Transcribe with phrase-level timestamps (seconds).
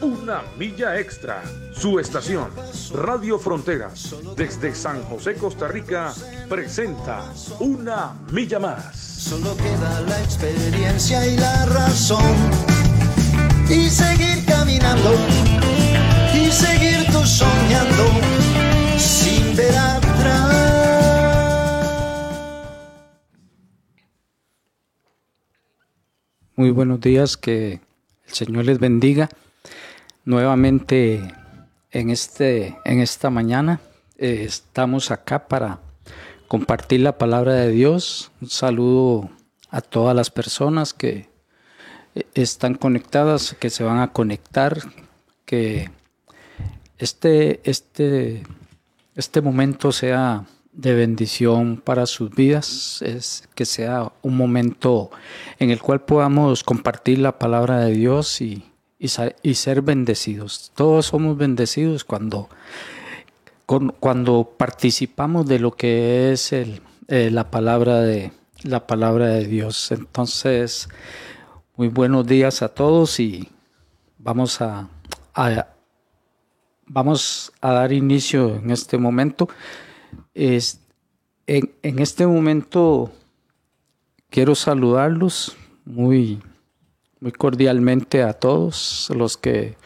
[0.00, 1.42] una milla extra.
[1.72, 2.50] Su estación,
[2.92, 6.12] Radio Fronteras, desde San José, Costa Rica,
[6.48, 8.96] presenta Una Milla Más.
[8.96, 12.34] Solo queda la experiencia y la razón.
[13.68, 15.14] Y seguir caminando,
[16.34, 18.04] y seguir tú soñando,
[18.96, 20.56] sin ver atrás.
[26.54, 27.80] Muy buenos días, que
[28.26, 29.28] el Señor les bendiga.
[30.26, 31.22] Nuevamente
[31.92, 33.78] en, este, en esta mañana
[34.18, 35.78] eh, estamos acá para
[36.48, 38.32] compartir la palabra de Dios.
[38.40, 39.30] Un saludo
[39.70, 41.28] a todas las personas que
[42.16, 44.80] eh, están conectadas, que se van a conectar,
[45.44, 45.92] que
[46.98, 48.42] este, este,
[49.14, 55.12] este momento sea de bendición para sus vidas, es que sea un momento
[55.60, 58.65] en el cual podamos compartir la palabra de Dios y,
[58.98, 60.72] y, ser bendecidos.
[60.74, 62.48] Todos somos bendecidos cuando,
[63.66, 69.92] cuando participamos de lo que es el, eh, la, palabra de, la palabra de Dios.
[69.92, 70.88] Entonces,
[71.76, 73.48] muy buenos días a todos y
[74.18, 74.88] vamos a,
[76.86, 79.48] vamos a dar inicio en este momento.
[80.34, 80.80] Es,
[81.46, 83.12] en, este momento
[84.30, 86.42] quiero saludarlos muy,
[87.20, 89.76] muy cordialmente a todos los que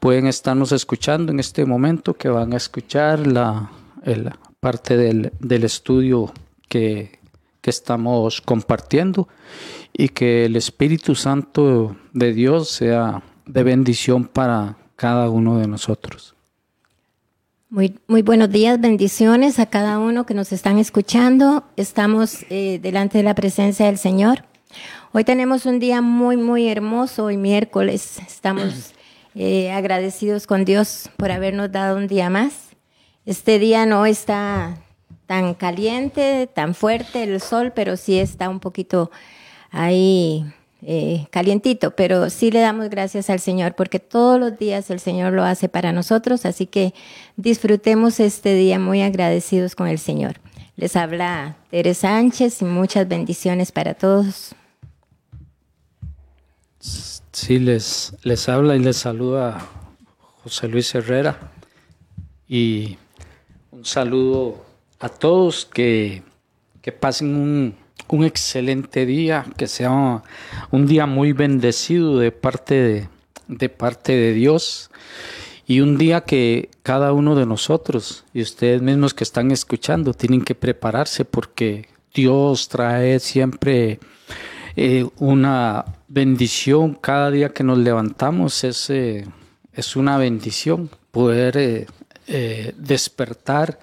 [0.00, 3.70] pueden estarnos escuchando en este momento, que van a escuchar la,
[4.60, 6.32] parte del, estudio
[6.68, 7.16] que,
[7.62, 9.26] estamos compartiendo
[9.92, 16.36] y que el Espíritu Santo de Dios sea de bendición para cada uno de nosotros.
[17.68, 21.64] Muy, muy buenos días, bendiciones a cada uno que nos están escuchando.
[21.76, 24.44] Estamos eh, delante de la presencia del Señor.
[25.12, 28.18] Hoy tenemos un día muy, muy hermoso, hoy miércoles.
[28.26, 28.92] Estamos
[29.34, 32.70] eh, agradecidos con Dios por habernos dado un día más.
[33.24, 34.76] Este día no está
[35.26, 39.10] tan caliente, tan fuerte el sol, pero sí está un poquito
[39.70, 40.44] ahí
[40.82, 45.32] eh, calientito, pero sí le damos gracias al Señor porque todos los días el Señor
[45.32, 46.94] lo hace para nosotros, así que
[47.36, 50.40] disfrutemos este día muy agradecidos con el Señor.
[50.76, 54.54] Les habla Tere Sánchez y muchas bendiciones para todos.
[57.32, 59.66] Sí, les, les habla y les saluda
[60.42, 61.52] José Luis Herrera.
[62.48, 62.96] Y
[63.70, 64.64] un saludo
[65.00, 66.22] a todos que,
[66.80, 70.22] que pasen un un excelente día, que sea
[70.70, 73.08] un día muy bendecido de parte de,
[73.48, 74.90] de parte de Dios.
[75.66, 80.42] Y un día que cada uno de nosotros y ustedes mismos que están escuchando tienen
[80.42, 83.98] que prepararse porque Dios trae siempre
[84.76, 89.26] eh, una bendición cada día que nos levantamos es, eh,
[89.72, 91.56] es una bendición poder
[92.26, 93.78] eh, despertar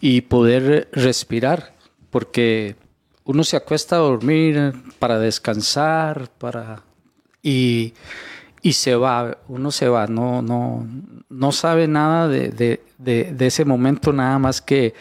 [0.00, 1.74] y poder respirar
[2.10, 2.76] porque
[3.24, 6.82] uno se acuesta a dormir para descansar, para
[7.42, 7.94] y,
[8.62, 10.86] y se va, uno se va, no, no,
[11.28, 14.94] no sabe nada de, de, de, ese momento nada más que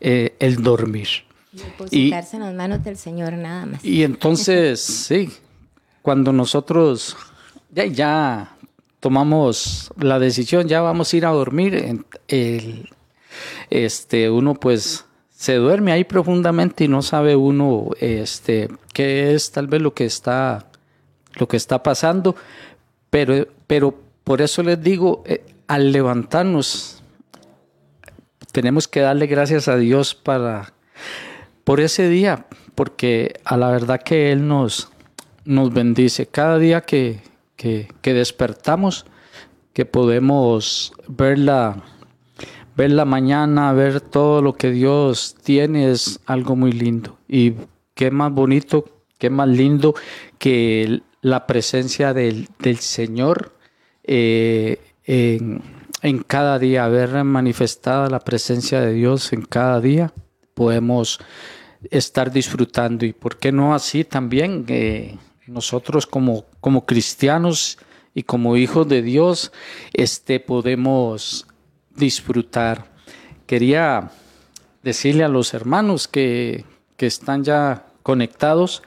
[0.00, 1.08] eh, el dormir.
[1.90, 3.84] Y en las manos del Señor nada más.
[3.84, 5.30] Y entonces, sí,
[6.04, 7.16] cuando nosotros
[7.70, 8.56] ya, ya
[9.00, 12.90] tomamos la decisión, ya vamos a ir a dormir, el,
[13.70, 19.66] este, uno pues se duerme ahí profundamente y no sabe uno este, qué es tal
[19.66, 20.66] vez lo que está,
[21.36, 22.36] lo que está pasando,
[23.08, 27.02] pero, pero por eso les digo, eh, al levantarnos,
[28.52, 30.74] tenemos que darle gracias a Dios para,
[31.64, 32.44] por ese día,
[32.74, 34.90] porque a la verdad que Él nos,
[35.44, 36.26] nos bendice.
[36.26, 37.20] Cada día que,
[37.56, 39.06] que, que despertamos,
[39.72, 41.82] que podemos ver la
[42.76, 47.18] ver la mañana, ver todo lo que Dios tiene es algo muy lindo.
[47.28, 47.54] Y
[47.94, 48.84] qué más bonito,
[49.18, 49.94] qué más lindo
[50.38, 52.48] que la presencia del,
[52.78, 53.56] Señor
[54.02, 55.62] eh, en,
[56.02, 60.12] en, cada día, ver manifestada la presencia de Dios en cada día,
[60.54, 61.20] podemos
[61.90, 63.06] estar disfrutando.
[63.06, 67.78] Y por qué no así también eh, nosotros como, como cristianos
[68.14, 69.52] y como hijos de Dios,
[69.92, 71.46] este, podemos
[71.94, 72.86] disfrutar.
[73.46, 74.10] Quería
[74.82, 76.64] decirle a los hermanos que,
[76.96, 78.82] que están ya conectados,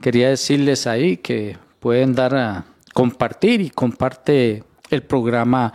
[0.00, 5.72] quería decirles ahí que pueden dar a compartir y comparte el programa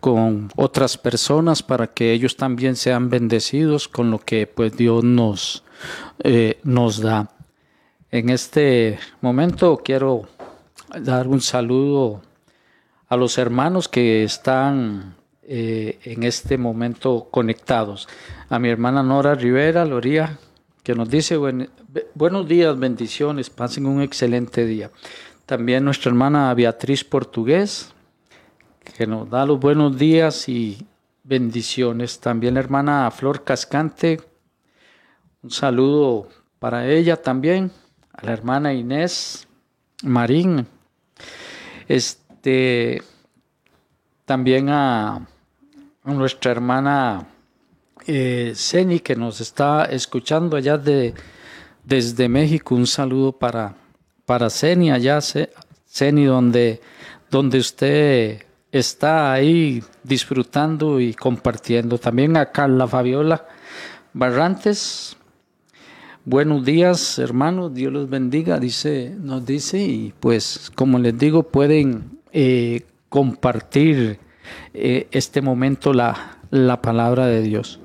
[0.00, 5.64] con otras personas para que ellos también sean bendecidos con lo que pues Dios nos,
[6.22, 7.30] eh, nos da.
[8.10, 10.22] En este momento quiero
[10.98, 12.22] dar un saludo
[13.06, 18.08] a los hermanos que están eh, en este momento conectados.
[18.48, 20.38] A mi hermana Nora Rivera, Loría,
[20.82, 21.36] que nos dice
[22.14, 24.90] buenos días, bendiciones, pasen un excelente día.
[25.44, 27.92] También nuestra hermana Beatriz Portugués,
[28.96, 30.86] que nos da los buenos días y
[31.24, 32.20] bendiciones.
[32.20, 34.18] También la hermana Flor Cascante,
[35.42, 36.28] un saludo
[36.58, 37.70] para ella también.
[38.20, 39.46] A la hermana Inés
[40.02, 40.66] Marín.
[41.86, 43.00] Este,
[44.24, 45.24] también a,
[46.02, 47.28] nuestra hermana
[48.04, 48.54] eh,
[49.04, 51.14] que nos está escuchando allá de,
[51.84, 52.74] desde México.
[52.74, 53.76] Un saludo para,
[54.26, 54.48] para
[54.90, 55.20] allá,
[55.86, 56.80] Ceni, donde,
[57.30, 58.42] donde usted
[58.72, 61.98] está ahí disfrutando y compartiendo.
[61.98, 63.46] También a Carla Fabiola
[64.12, 65.16] Barrantes.
[66.30, 67.72] Buenos días, hermanos.
[67.72, 69.78] Dios los bendiga, dice, nos dice.
[69.78, 74.18] Y pues, como les digo, pueden eh, compartir
[74.74, 77.80] eh, este momento la, la palabra de Dios.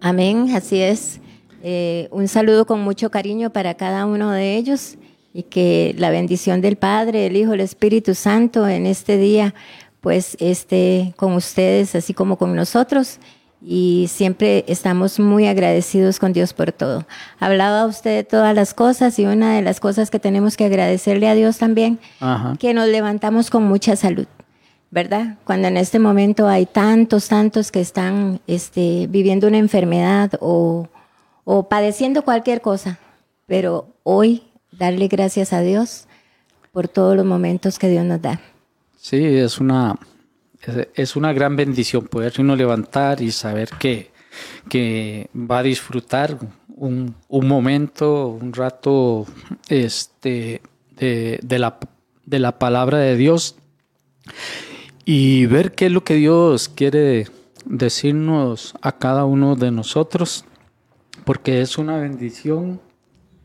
[0.00, 1.20] Amén, así es.
[1.62, 4.96] Eh, un saludo con mucho cariño para cada uno de ellos
[5.34, 9.54] y que la bendición del Padre, el Hijo, el Espíritu Santo en este día
[10.00, 13.18] pues esté con ustedes así como con nosotros
[13.62, 17.06] y siempre estamos muy agradecidos con Dios por todo.
[17.38, 21.28] Hablaba usted de todas las cosas y una de las cosas que tenemos que agradecerle
[21.28, 21.98] a Dios también,
[22.58, 24.26] que nos levantamos con mucha salud,
[24.90, 25.36] ¿verdad?
[25.44, 30.88] Cuando en este momento hay tantos, tantos que están este, viviendo una enfermedad o,
[31.44, 32.98] o padeciendo cualquier cosa,
[33.46, 36.06] pero hoy darle gracias a Dios
[36.72, 38.40] por todos los momentos que Dios nos da.
[38.96, 39.96] Sí, es una,
[40.94, 44.10] es una gran bendición poder uno levantar y saber que,
[44.68, 49.26] que va a disfrutar un, un momento, un rato
[49.68, 50.62] este,
[50.96, 51.78] de, de, la,
[52.26, 53.56] de la palabra de Dios
[55.04, 57.26] y ver qué es lo que Dios quiere
[57.64, 60.44] decirnos a cada uno de nosotros,
[61.24, 62.80] porque es una bendición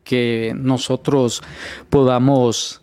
[0.03, 1.41] que nosotros
[1.89, 2.81] podamos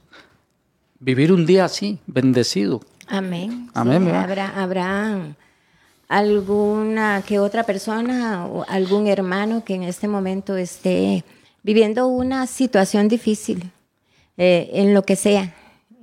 [0.99, 2.81] vivir un día así, bendecido.
[3.06, 3.70] Amén.
[3.75, 4.08] Amén.
[4.08, 5.37] habrá, habrá
[6.08, 11.25] alguna que otra persona o algún hermano que en este momento esté
[11.62, 13.70] viviendo una situación difícil,
[14.37, 15.54] eh, en lo que sea,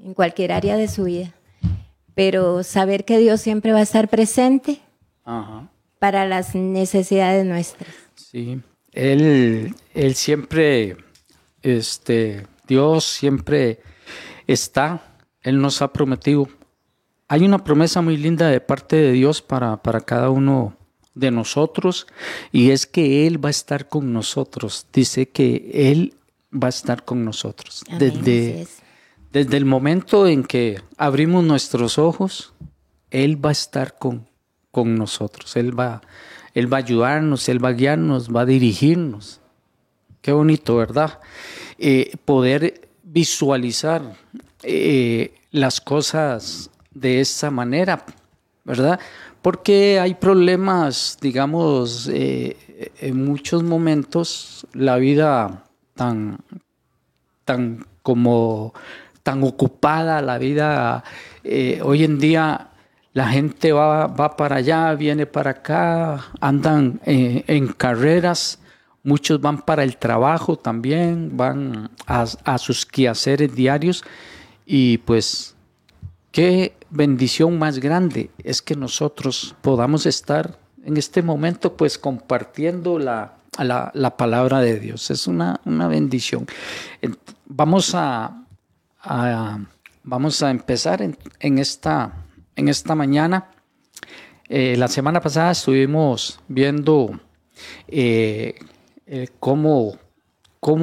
[0.03, 1.33] en cualquier área de su vida.
[2.15, 4.79] Pero saber que Dios siempre va a estar presente
[5.99, 7.93] para las necesidades nuestras.
[8.15, 8.61] Sí,
[8.93, 10.97] Él, él siempre,
[11.61, 13.79] este, Dios siempre
[14.47, 15.01] está,
[15.41, 16.47] Él nos ha prometido.
[17.29, 20.75] Hay una promesa muy linda de parte de Dios para, para cada uno
[21.13, 22.07] de nosotros
[22.51, 24.87] y es que Él va a estar con nosotros.
[24.92, 26.15] Dice que Él
[26.51, 27.83] va a estar con nosotros.
[27.99, 28.68] desde,
[29.31, 32.54] desde el momento en que abrimos nuestros ojos,
[33.11, 34.27] Él va a estar con,
[34.71, 35.56] con nosotros.
[35.56, 36.01] Él va,
[36.56, 39.39] él va a ayudarnos, Él va a guiarnos, va a dirigirnos.
[40.21, 41.19] Qué bonito, ¿verdad?
[41.77, 44.18] Eh, poder visualizar
[44.63, 48.03] eh, las cosas de esa manera,
[48.63, 48.99] ¿verdad?
[49.41, 52.57] Porque hay problemas, digamos, eh,
[52.99, 55.63] en muchos momentos la vida
[55.95, 56.39] tan,
[57.45, 58.73] tan como
[59.23, 61.03] tan ocupada, la vida
[61.44, 62.69] eh, hoy en día
[63.13, 68.59] la gente va, va, para allá, viene para acá, andan en carreras
[69.03, 74.03] Muchos van para el trabajo también, van a, sus quehaceres diarios
[74.65, 75.56] y pues
[76.39, 83.33] qué bendición más grande es que nosotros podamos estar en este momento pues compartiendo la,
[83.57, 85.11] la, palabra de Dios.
[85.11, 86.47] Es una, una bendición.
[87.45, 88.45] Vamos a,
[90.03, 92.13] vamos a empezar en, esta,
[92.55, 93.51] en esta mañana.
[94.47, 97.19] Eh, la semana pasada estuvimos viendo
[97.89, 98.55] eh,
[99.07, 99.99] eh, cómo,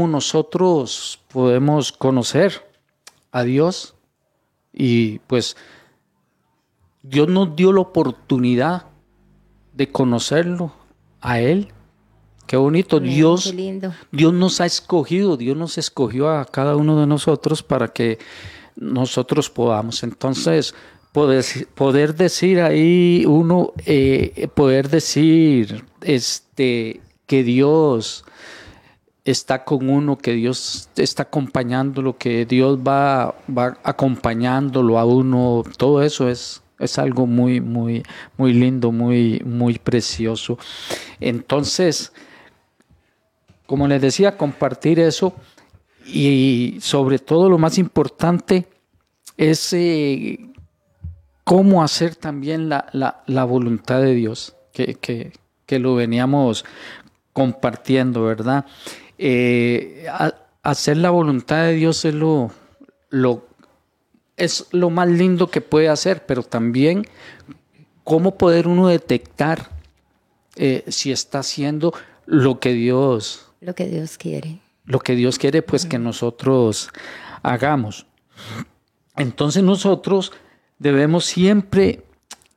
[0.06, 2.62] nosotros podemos conocer
[3.32, 3.96] a Dios
[4.76, 5.56] y pues
[7.02, 8.85] Dios nos dio la oportunidad
[9.73, 10.73] de conocerlo
[11.21, 11.68] a Él.
[12.47, 13.00] Qué bonito.
[13.00, 13.52] Dios,
[14.12, 18.18] Dios nos ha escogido, Dios nos escogió a cada uno de nosotros para que
[18.76, 20.02] nosotros podamos.
[20.02, 20.75] Entonces,
[21.12, 28.25] poder, poder decir ahí uno, eh, poder decir, este, que Dios
[29.26, 36.02] está con uno, que Dios está acompañándolo, que Dios va, va acompañándolo a uno, todo
[36.02, 38.04] eso es, es algo muy, muy,
[38.37, 40.59] muy lindo, muy, muy precioso.
[41.18, 42.12] Entonces,
[43.66, 45.35] como les decía, compartir eso
[46.06, 48.68] y sobre todo lo más importante
[49.37, 50.38] es eh,
[51.42, 52.87] cómo hacer también la,
[53.26, 55.33] la, voluntad de Dios, que, que,
[55.66, 56.64] que, lo veníamos
[57.33, 58.66] compartiendo, ¿verdad?
[59.18, 60.06] Eh,
[60.62, 62.50] hacer la voluntad de Dios es lo,
[63.11, 63.46] lo,
[64.37, 67.06] es lo más lindo que puede hacer, pero también
[68.04, 69.70] cómo poder uno detectar
[70.56, 71.92] eh, si está haciendo
[72.25, 76.90] lo que Dios lo que Dios quiere lo que Dios quiere pues que nosotros
[77.42, 78.06] hagamos.
[79.16, 80.32] Entonces nosotros
[80.78, 82.04] debemos siempre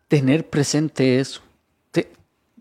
[0.07, 1.41] tener presente eso.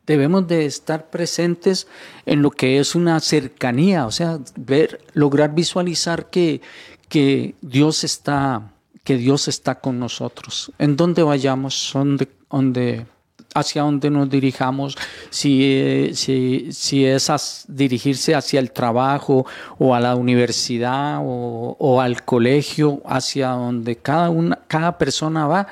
[0.08, 1.86] Debemos de estar presentes
[2.24, 6.62] en lo que es una cercanía, o sea, ver, lograr visualizar que,
[7.08, 8.72] que Dios está,
[9.04, 10.72] que Dios está con nosotros.
[10.78, 13.06] En donde vayamos, donde, donde
[13.54, 14.96] hacia donde nos dirijamos,
[15.28, 19.46] si, eh, si, si es dirigirse hacia el trabajo
[19.78, 25.66] o a la universidad o, al colegio, hacia donde cada, una, cada persona va,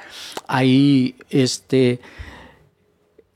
[0.46, 2.00] ahí este,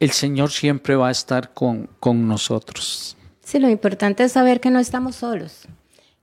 [0.01, 3.17] el Señor siempre va a estar con, con nosotros.
[3.45, 5.69] Sí, lo importante es saber que no estamos solos,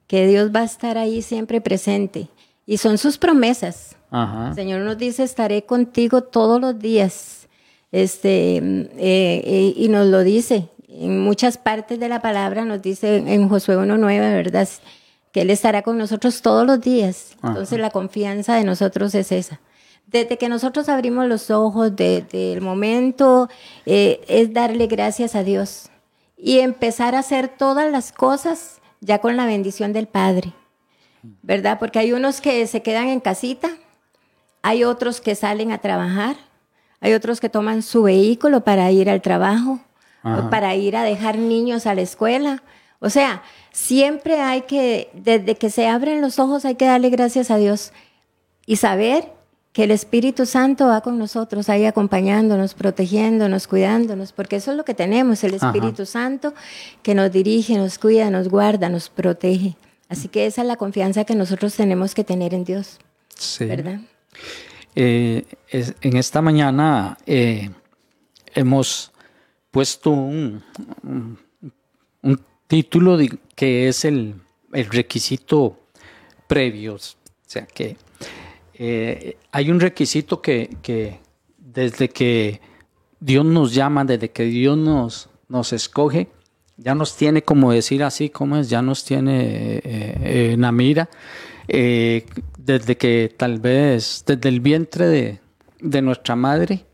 [0.07, 2.27] que Dios va a estar ahí siempre presente.
[2.65, 3.96] Y son sus promesas.
[4.12, 7.48] El Señor nos dice, estaré contigo todos los días
[7.91, 10.69] este, eh, eh, y nos lo dice.
[10.89, 14.67] En muchas partes de la palabra nos dice en Josué 1.9, ¿verdad?
[15.31, 17.38] Que Él estará con nosotros todos los días.
[17.43, 19.62] Entonces la confianza de nosotros es esa.
[20.07, 23.49] Desde que nosotros abrimos los ojos, desde el momento,
[23.85, 25.89] eh, es darle gracias a Dios
[26.37, 30.53] y empezar a hacer todas las cosas ya con la bendición del Padre,
[31.41, 31.77] ¿verdad?
[31.77, 33.69] Porque hay unos que se quedan en casita,
[34.61, 36.37] hay otros que salen a trabajar,
[37.01, 39.79] hay otros que toman su vehículo para ir al trabajo,
[40.49, 42.63] para ir a dejar niños a la escuela.
[42.99, 47.51] O sea, siempre hay que, desde que se abren los ojos, hay que darle gracias
[47.51, 47.93] a Dios
[48.65, 49.37] y saber
[49.77, 54.84] que el Espíritu Santo va con nosotros, ahí acompañándonos, protegiéndonos, cuidándonos, porque eso es lo
[54.84, 56.55] que tenemos, el Espíritu Santo
[57.03, 59.75] que nos dirige, nos cuida, nos guarda, nos protege.
[60.10, 62.98] Así que esa es la confianza que nosotros tenemos que tener en Dios.
[63.36, 63.65] Sí.
[63.65, 64.00] ¿Verdad?
[64.96, 67.69] Eh, en esta mañana eh,
[68.55, 69.12] hemos
[69.69, 70.63] puesto un,
[72.65, 73.19] título
[73.53, 74.41] que es el,
[74.72, 75.77] requisito
[76.48, 76.96] previo.
[76.96, 77.00] O
[77.46, 77.96] sea que
[78.77, 81.19] eh, hay un requisito que,
[81.57, 82.62] desde que
[83.19, 86.29] Dios nos llama, desde que Dios nos, nos escoge,
[86.77, 91.10] ya nos tiene, como decir así, como es, ya nos tiene en la mira
[91.67, 92.25] eh,
[92.57, 95.39] desde que tal vez, desde el vientre
[95.79, 96.86] de, nuestra madre,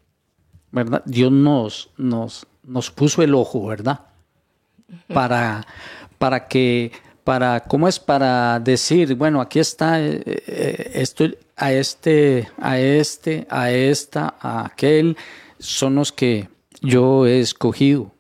[0.72, 1.04] ¿verdad?
[1.06, 4.02] Dios nos, nos, nos puso el ojo, ¿verdad?
[5.14, 5.66] Para,
[6.18, 6.92] para que,
[7.24, 8.00] para, ¿cómo es?
[8.00, 11.26] Para decir, bueno, aquí está eh, eh, esto,
[11.56, 15.18] a este, a este, a esta, a aquel,
[15.60, 16.50] son los que
[16.82, 18.12] yo he escogido.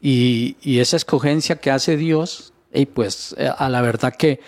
[0.00, 4.40] Y, y esa escogencia que hace Dios, y pues a la verdad que,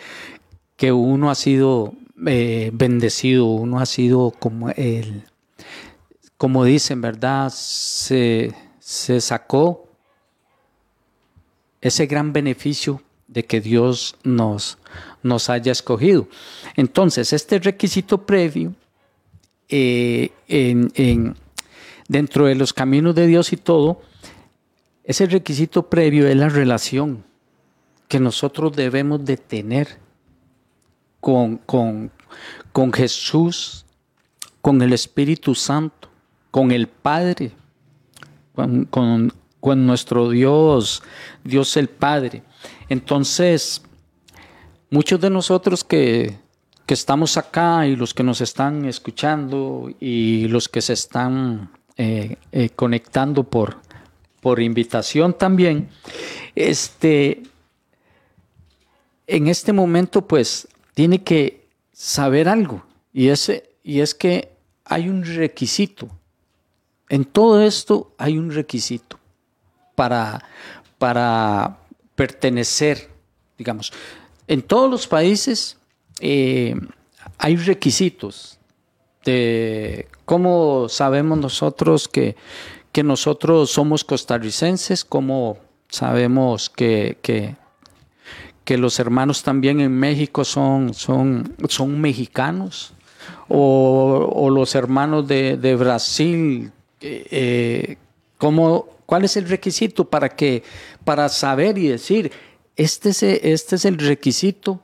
[0.77, 1.95] que uno ha sido
[2.27, 5.25] eh, bendecido, uno ha sido como el,
[6.37, 7.51] como dicen, ¿verdad?
[7.55, 9.89] Se, sacó
[11.81, 14.79] ese gran beneficio de que Dios nos,
[15.23, 16.29] nos haya escogido.
[16.77, 18.75] Entonces, este requisito previo
[19.69, 21.37] eh, en,
[22.09, 24.01] dentro de los caminos de Dios y todo,
[25.05, 27.25] ese requisito previo es la relación
[28.09, 29.99] que nosotros debemos de tener
[31.21, 32.11] con, con,
[32.73, 33.87] con Jesús,
[34.61, 36.09] con el Espíritu Santo,
[36.51, 37.53] con el Padre,
[38.55, 41.03] con, con, nuestro Dios,
[41.45, 42.43] Dios el Padre.
[42.89, 43.83] Entonces,
[44.91, 46.39] muchos de nosotros que,
[46.87, 52.37] que, estamos acá y los que nos están escuchando y los que se están eh,
[52.53, 53.79] eh, conectando por,
[54.41, 55.89] por invitación también,
[56.55, 57.43] este,
[59.27, 64.53] en este momento pues tiene que saber algo y, ese, y es que
[64.85, 66.09] hay un requisito.
[67.09, 69.19] En todo esto hay un requisito
[69.95, 70.43] para,
[70.99, 71.79] para
[72.15, 73.11] pertenecer,
[73.59, 73.93] digamos.
[74.51, 75.77] En todos los países
[76.19, 76.75] eh,
[77.39, 78.59] hay requisitos
[79.25, 82.35] de cómo sabemos nosotros que,
[82.91, 87.57] que nosotros somos costarricenses, cómo sabemos que, que,
[88.77, 92.93] los hermanos también en México son, son, son mexicanos,
[93.49, 97.97] o, los hermanos de, Brasil, eh,
[99.07, 100.63] ¿cuál es el requisito para, que,
[101.05, 102.31] para saber y decir,
[102.81, 104.81] este es, este es el requisito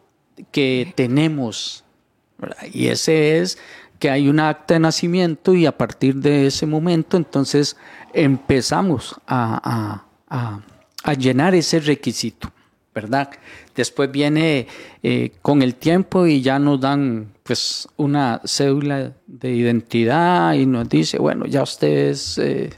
[0.53, 1.83] que tenemos?
[2.71, 3.57] Y ese es
[3.99, 7.75] que hay un acta de nacimiento y a partir de ese momento entonces
[8.13, 10.03] empezamos a,
[11.19, 12.53] llenar ese requisito,
[12.95, 13.31] ¿verdad?
[13.75, 14.67] Después viene
[15.03, 20.87] eh, con el tiempo y ya nos dan pues una cédula de identidad y nos
[20.87, 22.71] dice, bueno, ya usted es eh,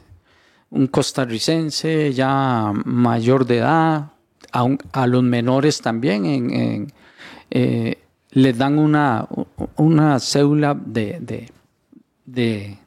[0.70, 4.12] un costarricense ya mayor de edad,
[4.52, 6.92] a, los menores también en,
[7.50, 7.98] eh,
[8.30, 9.26] les dan una,
[9.76, 11.18] una cédula de,
[12.26, 12.78] de,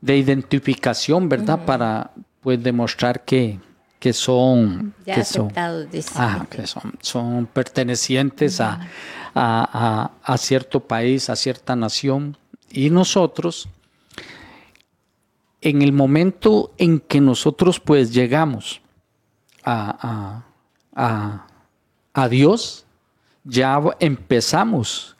[0.00, 1.64] de, identificación, ¿verdad?
[1.64, 3.58] Para pues demostrar que,
[3.98, 5.50] que son, que son,
[6.50, 8.88] que son, son pertenecientes a,
[9.34, 12.36] a, a, cierto país, a cierta nación.
[12.70, 13.68] Y nosotros,
[15.60, 18.82] en el momento en que nosotros pues llegamos
[19.64, 20.42] a,
[20.94, 21.46] a,
[22.12, 22.84] a Dios,
[23.44, 25.16] ya empezamos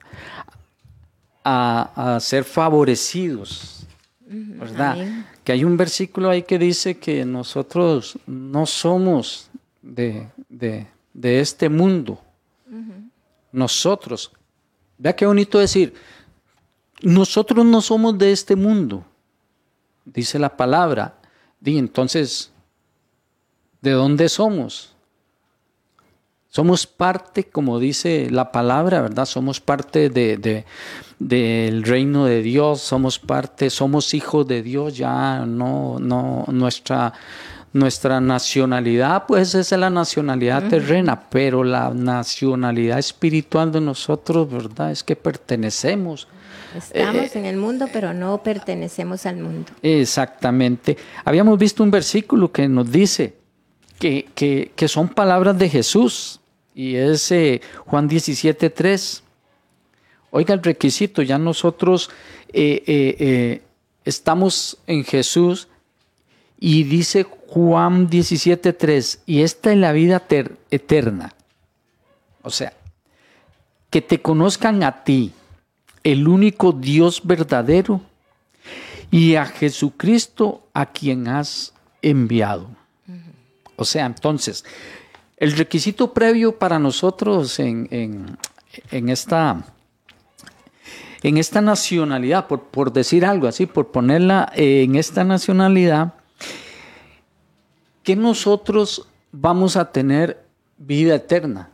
[1.44, 3.86] a, ser favorecidos,
[4.20, 4.96] ¿verdad?
[5.44, 9.48] Que hay un versículo ahí que dice que nosotros no somos
[9.82, 10.28] de,
[11.22, 12.20] este mundo.
[13.50, 14.30] Nosotros,
[14.96, 15.94] vea qué bonito decir,
[17.02, 19.04] nosotros no somos de este mundo,
[20.04, 21.18] dice la palabra.
[21.64, 22.51] Y entonces,
[23.82, 24.92] ¿de dónde somos?
[26.48, 29.24] Somos parte, como dice la palabra, ¿verdad?
[29.24, 30.64] Somos parte de,
[31.18, 37.14] del reino de Dios, somos parte, somos hijos de Dios, ya no, no, nuestra,
[37.72, 44.90] nuestra nacionalidad, pues esa es la nacionalidad terrena, pero la nacionalidad espiritual de nosotros, ¿verdad?
[44.90, 46.28] Es que pertenecemos.
[46.92, 49.72] Estamos en el mundo, pero no pertenecemos al mundo.
[49.82, 50.98] Exactamente.
[51.24, 53.41] Habíamos visto un versículo que nos dice
[53.98, 56.40] que, que, son palabras de Jesús
[56.74, 59.22] y es eh, Juan 17, 3.
[60.30, 62.10] Oiga el requisito, ya nosotros
[62.52, 63.62] eh, eh,
[64.04, 65.68] estamos en Jesús
[66.58, 70.22] y dice Juan 17, 3, y esta es la vida
[70.70, 71.34] eterna.
[72.42, 72.72] O sea,
[73.90, 75.32] que te conozcan a ti,
[76.02, 78.00] el único Dios verdadero,
[79.10, 82.68] y a Jesucristo a quien has enviado.
[83.76, 84.64] O sea, entonces,
[85.36, 88.38] el requisito previo para nosotros en,
[88.90, 89.64] esta,
[91.22, 96.14] en esta nacionalidad, por, por, decir algo así, por ponerla en esta nacionalidad,
[98.02, 100.44] que nosotros vamos a tener
[100.76, 101.70] vida eterna.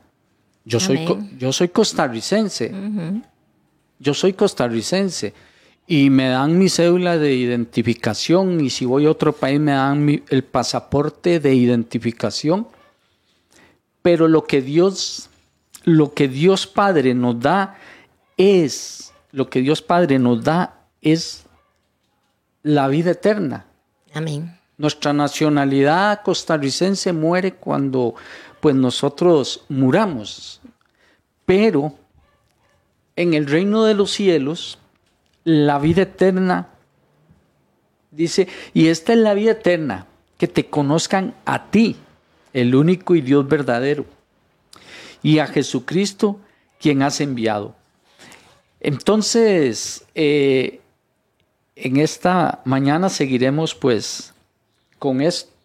[0.64, 1.06] Yo soy,
[1.38, 2.72] yo soy costarricense.
[3.98, 5.32] Yo soy costarricense.
[5.88, 10.22] Y me dan mi cédula de identificación y si voy a otro país me dan
[10.28, 12.68] el pasaporte de identificación
[14.08, 15.28] pero lo que Dios,
[15.84, 17.76] lo que Dios Padre nos da
[18.38, 21.44] es, lo que Dios Padre nos da es
[22.62, 23.66] la vida eterna.
[24.14, 24.58] Amén.
[24.78, 28.14] Nuestra nacionalidad costarricense muere cuando
[28.60, 30.62] pues nosotros muramos.
[31.44, 31.92] Pero
[33.14, 34.78] en el reino de los cielos,
[35.44, 36.68] la vida eterna
[38.10, 41.96] dice, y esta es la vida eterna, que te conozcan a ti,
[42.52, 44.06] el único y Dios verdadero,
[45.22, 46.40] y a Jesucristo
[46.78, 47.74] quien has enviado.
[48.80, 50.80] Entonces, eh,
[51.74, 54.32] en esta mañana seguiremos pues
[54.98, 55.20] con,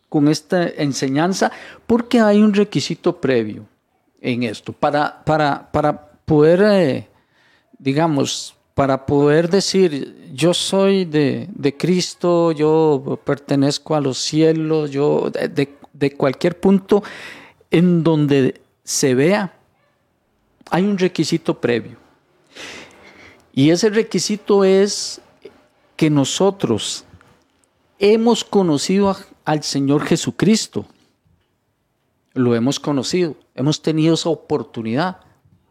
[0.10, 1.52] con esta enseñanza
[1.86, 3.66] porque hay un requisito previo
[4.22, 4.74] en esto.
[4.74, 7.08] Para, para, para poder, eh,
[7.78, 15.76] digamos, para poder decir, yo soy de, Cristo, yo pertenezco a los cielos, yo de,
[15.94, 17.04] de cualquier punto
[17.70, 19.54] en donde se vea,
[20.70, 21.98] hay un requisito previo.
[23.54, 25.22] Y ese requisito es
[25.96, 27.06] que nosotros
[28.00, 30.86] hemos conocido al Señor Jesucristo.
[32.34, 35.18] Lo hemos conocido, hemos tenido esa oportunidad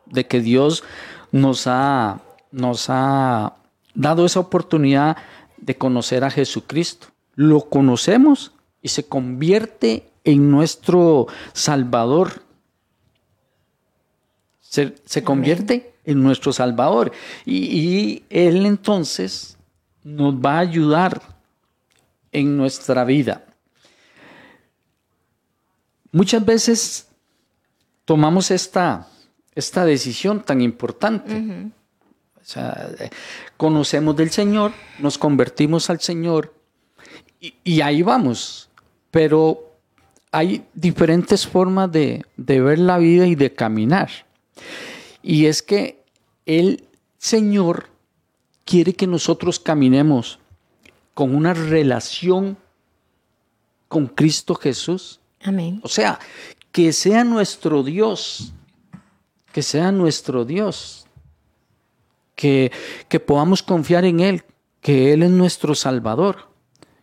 [0.07, 0.85] de que Dios
[1.33, 2.21] nos ha,
[2.53, 3.57] nos ha
[3.95, 5.17] dado esa oportunidad
[5.57, 7.09] de conocer a Jesucristo.
[7.35, 12.43] Lo conocemos y se convierte en nuestro Salvador.
[14.61, 17.13] Se, convierte en nuestro Salvador.
[17.45, 19.59] Y, Él entonces
[20.03, 21.23] nos va a ayudar
[22.33, 23.45] en nuestra vida.
[26.11, 27.09] Muchas veces
[28.05, 29.09] tomamos esta,
[29.55, 31.73] esta decisión tan importante.
[32.43, 33.11] O sea, eh,
[33.57, 36.55] conocemos del Señor, nos convertimos al Señor
[37.41, 38.69] y, y ahí vamos.
[39.11, 39.73] Pero
[40.33, 44.11] hay diferentes formas de, de, ver la vida y de caminar.
[45.23, 46.03] Y es que
[46.47, 47.91] el Señor
[48.65, 50.39] quiere que nosotros caminemos
[51.15, 52.57] con una relación
[53.89, 55.21] con Cristo Jesús.
[55.43, 55.81] Amén.
[55.85, 56.19] O sea,
[56.73, 58.53] que sea nuestro Dios,
[59.53, 61.02] que sea nuestro Dios,
[62.43, 62.73] que,
[63.09, 64.43] que podamos confiar en Él,
[64.81, 66.49] que Él es nuestro Salvador,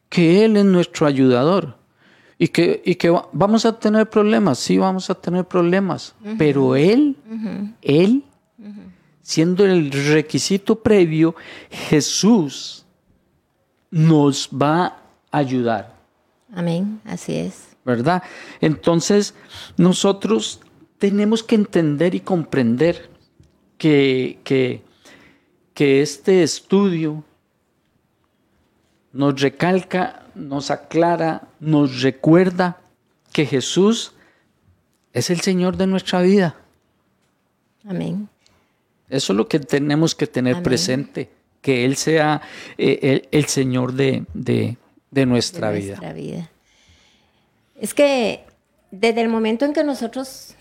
[0.10, 1.78] que Él es nuestro ayudador.
[2.38, 6.38] Y que, y que vamos a tener problemas, sí vamos a tener problemas, uh -huh.
[6.38, 7.74] pero Él, uh -huh.
[7.82, 8.24] Él,
[8.58, 8.92] uh -huh.
[9.22, 11.36] siendo el requisito previo,
[11.70, 12.86] Jesús
[13.92, 14.86] nos va
[15.32, 15.96] a ayudar.
[16.54, 17.78] Amén, así es.
[17.86, 18.24] ¿Verdad?
[18.60, 19.34] Entonces,
[19.78, 20.60] nosotros
[20.98, 23.10] tenemos que entender y comprender
[23.78, 24.89] que, que,
[25.80, 27.24] que este estudio
[29.14, 32.82] nos recalca, nos aclara, nos recuerda
[33.32, 34.12] que Jesús
[35.14, 36.58] es el Señor de nuestra vida.
[37.88, 38.28] Amén.
[39.08, 40.64] Eso es lo que tenemos que tener Amén.
[40.64, 41.30] presente,
[41.62, 42.42] que Él sea
[42.78, 44.76] eh, el, el, Señor de, de,
[45.12, 45.96] de, nuestra, de vida.
[45.96, 46.50] nuestra vida.
[47.80, 48.44] Es que
[48.92, 50.56] desde el momento en que nosotros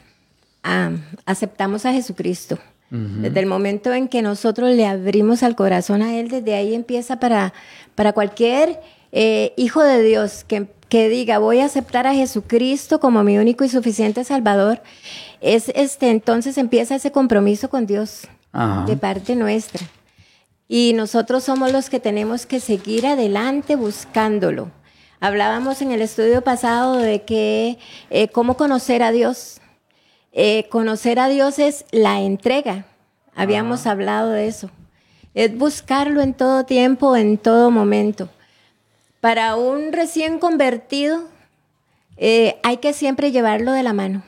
[0.64, 2.56] um, aceptamos a Jesucristo,
[2.90, 3.20] uh -huh.
[3.20, 7.18] desde el momento en que nosotros le abrimos al corazón a Él, desde ahí empieza
[7.20, 7.52] para,
[7.94, 8.80] para cualquier
[9.12, 13.64] eh, hijo de Dios que, que, diga voy a aceptar a Jesucristo como mi único
[13.64, 14.82] y suficiente Salvador,
[15.40, 18.22] es este entonces empieza ese compromiso con Dios
[18.52, 18.84] uh -huh.
[18.86, 19.86] de parte nuestra.
[20.70, 24.70] Y nosotros somos los que tenemos que seguir adelante buscándolo.
[25.20, 27.78] Hablábamos en el estudio pasado de que
[28.10, 29.57] eh, cómo conocer a Dios.
[30.40, 32.86] Eh, conocer a Dios es la entrega.
[33.34, 33.90] Habíamos ah.
[33.90, 34.70] hablado de eso.
[35.34, 38.28] Es buscarlo en todo tiempo, en todo momento.
[39.20, 41.24] Para un recién convertido,
[42.18, 44.22] eh, hay que siempre llevarlo de la mano.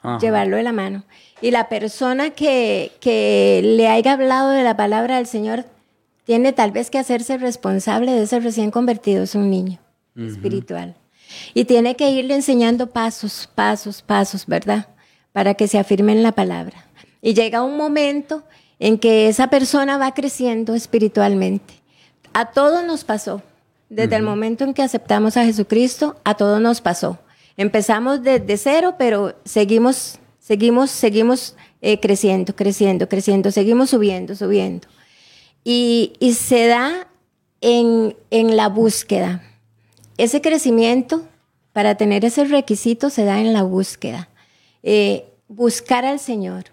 [0.00, 0.20] Ajá.
[0.20, 1.02] Llevarlo de la mano.
[1.40, 5.64] Y la persona que, que le haya hablado de la palabra del Señor
[6.22, 9.80] tiene tal vez que hacerse responsable de ese recién convertido, es un niño
[10.14, 10.30] uh -huh.
[10.30, 10.94] espiritual.
[11.52, 14.86] Y tiene que irle enseñando pasos, pasos, pasos, ¿verdad?
[15.32, 16.86] Para que se afirme en la palabra.
[17.20, 18.44] Y llega un momento
[18.78, 21.74] en que esa persona va creciendo espiritualmente.
[22.32, 23.42] A todos nos pasó.
[23.88, 24.16] Desde uh -huh.
[24.18, 27.18] el momento en que aceptamos a Jesucristo, a todos nos pasó.
[27.56, 34.86] Empezamos desde cero, pero seguimos, seguimos, seguimos eh, creciendo, creciendo, creciendo, seguimos subiendo, subiendo.
[35.64, 37.08] Y, y se da
[37.60, 39.42] en, en, la búsqueda.
[40.16, 41.22] Ese crecimiento,
[41.72, 44.28] para tener ese requisito, se da en la búsqueda.
[44.82, 46.64] Eh, buscar al Señor,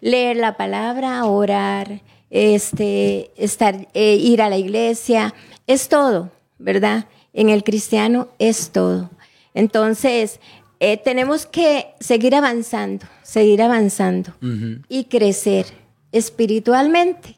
[0.00, 5.34] leer la palabra, orar, este, estar, eh, ir a la iglesia,
[5.66, 7.06] es todo, ¿verdad?
[7.32, 9.10] En el cristiano es todo.
[9.54, 10.40] Entonces,
[10.80, 14.84] eh, tenemos que seguir avanzando, seguir avanzando uh -huh.
[14.88, 15.66] y crecer
[16.12, 17.36] espiritualmente.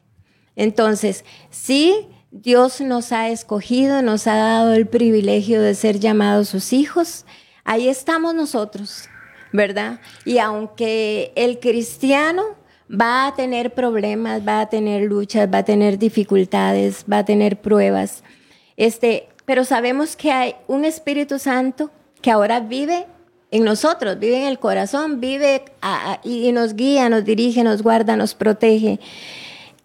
[0.55, 6.71] Entonces, sí, Dios nos ha escogido, nos ha dado el privilegio de ser llamados sus
[6.71, 7.25] hijos.
[7.63, 9.09] Ahí estamos nosotros,
[9.51, 9.99] ¿verdad?
[10.25, 12.43] Y aunque el cristiano
[12.89, 17.61] va a tener problemas, va a tener luchas, va a tener dificultades, va a tener
[17.61, 18.23] pruebas,
[18.77, 23.05] este, pero sabemos que hay un Espíritu Santo que ahora vive
[23.51, 25.63] en nosotros, vive en el corazón, vive
[26.23, 28.99] y nos guía, nos dirige, nos guarda, nos protege.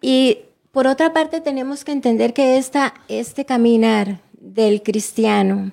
[0.01, 0.39] Y
[0.71, 5.73] por otra parte, tenemos que entender que esta, este caminar del cristiano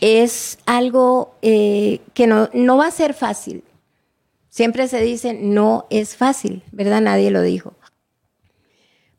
[0.00, 3.64] es algo eh, que no, no va a ser fácil.
[4.48, 7.00] Siempre se dice, no es fácil, ¿verdad?
[7.00, 7.74] Nadie lo dijo.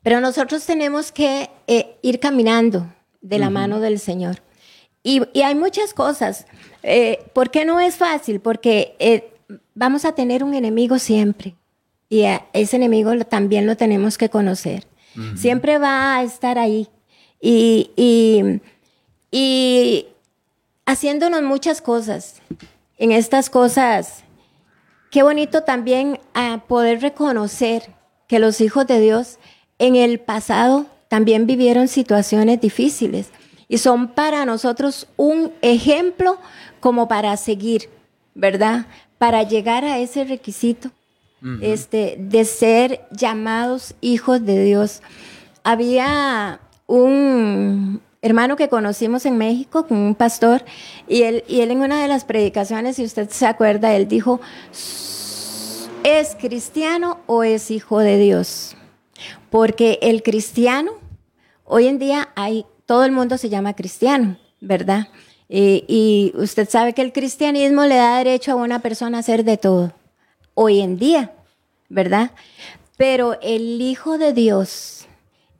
[0.02, 3.52] Pero nosotros tenemos que eh, ir caminando de la uh -huh.
[3.52, 4.42] mano del Señor.
[5.02, 6.46] Y, y, hay muchas cosas.
[6.82, 8.40] Eh, ¿Por qué no es fácil?
[8.40, 9.32] Porque eh,
[9.74, 11.54] vamos a tener un enemigo siempre.
[12.08, 14.86] Y a ese enemigo también lo tenemos que conocer.
[15.16, 15.36] Uh -huh.
[15.36, 16.88] Siempre va a estar ahí.
[17.40, 18.60] Y, y,
[19.30, 20.06] y,
[20.92, 22.40] haciéndonos muchas cosas.
[22.98, 24.24] En estas cosas,
[25.10, 27.90] qué bonito también a poder reconocer
[28.28, 29.38] que los hijos de Dios
[29.78, 33.30] en el pasado también vivieron situaciones difíciles
[33.68, 36.38] y son para nosotros un ejemplo
[36.80, 37.88] como para seguir,
[38.34, 38.86] ¿verdad?
[39.18, 40.88] Para llegar a ese requisito
[41.42, 41.58] uh -huh.
[41.62, 45.02] este, de ser llamados hijos de Dios.
[45.64, 50.64] Había un, hermano que conocimos en México, con un pastor,
[51.08, 54.40] y él, y él en una de las predicaciones, si usted se acuerda, él dijo,
[56.04, 58.76] ¿es cristiano o es hijo de Dios?
[59.50, 60.92] Porque el cristiano,
[61.64, 65.08] hoy en día hay, todo el mundo se llama cristiano, ¿verdad?
[65.48, 69.44] Y, y usted sabe que el cristianismo le da derecho a una persona a hacer
[69.44, 69.92] de todo,
[70.54, 71.32] hoy en día,
[71.88, 72.30] ¿verdad?
[72.96, 75.08] Pero el Hijo de Dios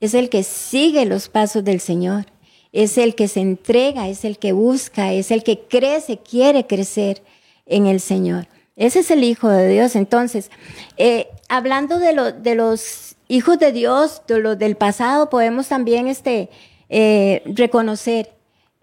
[0.01, 2.27] es el que sigue los pasos del Señor,
[2.73, 7.23] es el que se entrega, es el que busca, es el que crece, quiere crecer
[7.67, 8.49] en el Señor.
[8.77, 9.95] Ese es el Hijo de Dios.
[9.95, 10.51] Entonces,
[10.97, 16.49] eh, hablando de, de, los hijos de Dios, de los del pasado, podemos también este,
[16.89, 18.33] eh, reconocer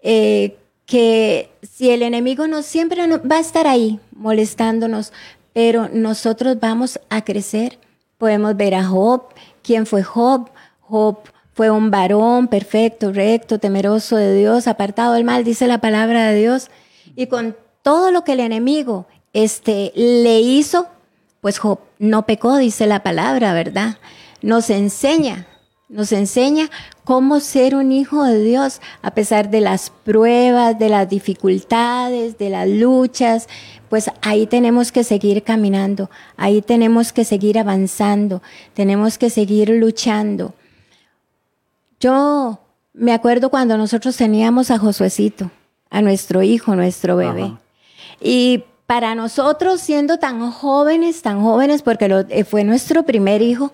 [0.02, 5.12] eh, que si el enemigo no siempre va a estar ahí molestándonos,
[5.52, 7.78] pero nosotros vamos a crecer.
[8.18, 9.22] Podemos ver a Job.
[9.62, 10.50] ¿Quién fue Job?
[10.80, 11.18] Job
[11.60, 16.40] fue un varón perfecto, recto, temeroso de Dios, apartado del mal, dice la palabra de
[16.40, 16.70] Dios.
[17.16, 20.86] Y con todo lo que el enemigo este, le hizo,
[21.42, 21.60] pues
[21.98, 23.98] no pecó, dice la palabra, ¿verdad?
[24.40, 25.48] Nos enseña,
[25.90, 26.70] nos enseña
[27.04, 32.48] cómo ser un hijo de Dios a pesar de las pruebas, de las dificultades, de
[32.48, 33.48] las luchas.
[33.90, 38.40] Pues ahí tenemos que seguir caminando, ahí tenemos que seguir avanzando,
[38.72, 40.54] tenemos que seguir luchando.
[42.00, 42.58] Yo
[42.94, 45.50] me acuerdo cuando nosotros teníamos a Josuecito,
[45.90, 47.52] a nuestro hijo, nuestro bebé.
[48.20, 53.72] Y para nosotros, siendo tan jóvenes, tan jóvenes, porque eh, fue nuestro primer hijo,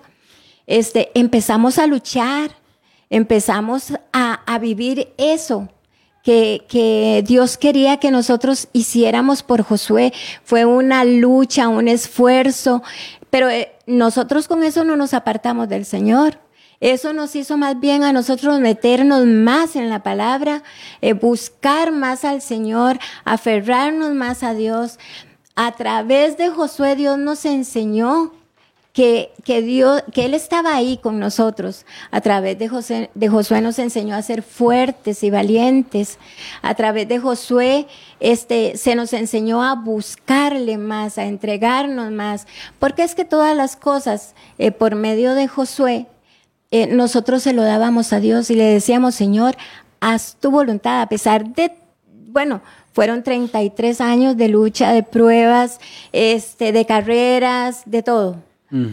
[0.67, 2.51] este, empezamos a luchar,
[3.09, 5.69] empezamos a, vivir eso.
[6.21, 10.11] Que, que, Dios quería que nosotros hiciéramos por Josué.
[10.43, 12.83] Fue una lucha, un esfuerzo,
[13.29, 16.37] pero eh, nosotros con eso no nos apartamos del Señor.
[16.79, 20.61] Eso nos hizo más bien a nosotros meternos más en la palabra,
[21.01, 24.99] eh, buscar más al Señor, aferrarnos más a Dios.
[25.55, 28.31] A través de Josué Dios nos enseñó
[28.93, 31.83] que, que, Dios, que Él estaba ahí con nosotros.
[32.11, 36.19] A través de, Josué nos enseñó a ser fuertes y valientes.
[36.61, 37.87] A través de Josué
[38.19, 42.45] este, se nos enseñó a buscarle más, a entregarnos más.
[42.77, 46.07] Porque es que todas las cosas eh, por medio de Josué
[46.71, 49.55] eh, nosotros se lo dábamos a Dios y le decíamos, Señor,
[49.99, 51.71] haz tu voluntad, a pesar de,
[52.27, 52.61] bueno,
[52.93, 55.79] fueron 33 años de lucha, de pruebas,
[56.11, 58.37] este, de carreras, de todo.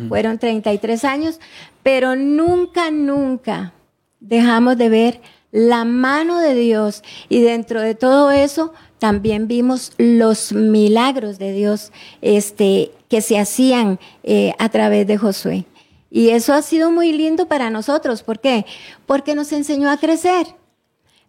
[0.09, 1.41] Fueron 33 años,
[1.83, 3.73] pero nunca, nunca
[4.21, 10.53] dejamos de ver la mano de Dios y dentro de todo eso también vimos los
[10.53, 15.65] milagros de Dios este, que se hacían eh, a través de Josué.
[16.15, 18.23] Y eso ha sido muy lindo para nosotros.
[18.23, 18.67] ¿Por qué?
[19.05, 20.47] Porque nos enseñó a crecer.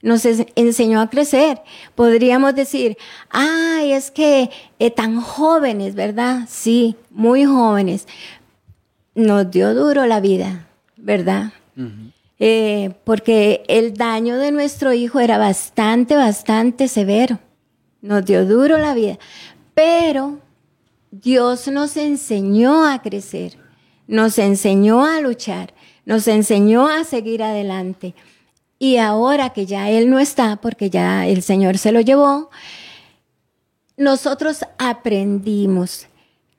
[0.04, 1.64] Nos enseñó a crecer.
[1.96, 2.96] Podríamos decir,
[3.32, 6.42] ay, es que eh, tan jóvenes, ¿verdad?
[6.48, 8.08] Sí, muy jóvenes.
[9.16, 10.68] Nos dio duro la vida,
[10.98, 11.52] ¿verdad?
[12.38, 17.40] Eh, porque el daño de nuestro hijo era bastante, bastante severo.
[18.04, 19.18] Nos dio duro la vida.
[19.74, 20.38] Pero
[21.10, 23.65] Dios nos enseñó a crecer
[24.08, 25.74] nos enseñó a luchar,
[26.06, 28.14] nos enseñó a seguir adelante.
[28.78, 32.50] Y ahora que ya Él no está, porque ya el Señor se lo llevó,
[33.98, 36.08] nosotros aprendimos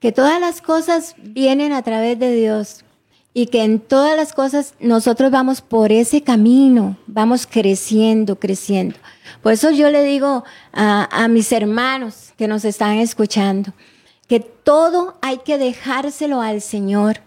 [0.01, 2.85] que todas las cosas vienen a través de Dios
[3.35, 8.97] y que en todas las cosas nosotros vamos por ese camino, vamos creciendo, creciendo.
[9.43, 13.75] Por eso yo le digo a, a mis hermanos que nos están escuchando,
[14.27, 17.21] que todo hay que dejárselo al Señor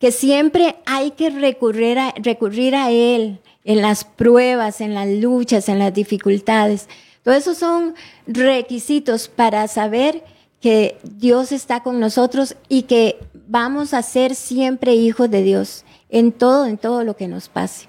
[0.00, 5.92] que siempre hay que recurrir a, Él en las pruebas, en las luchas, en las
[5.92, 6.88] dificultades.
[7.22, 7.94] Todos esos son
[8.26, 10.24] requisitos para saber
[10.58, 16.32] que Dios está con nosotros y que vamos a ser siempre hijos de Dios en
[16.32, 17.86] todo, en todo lo que nos pase.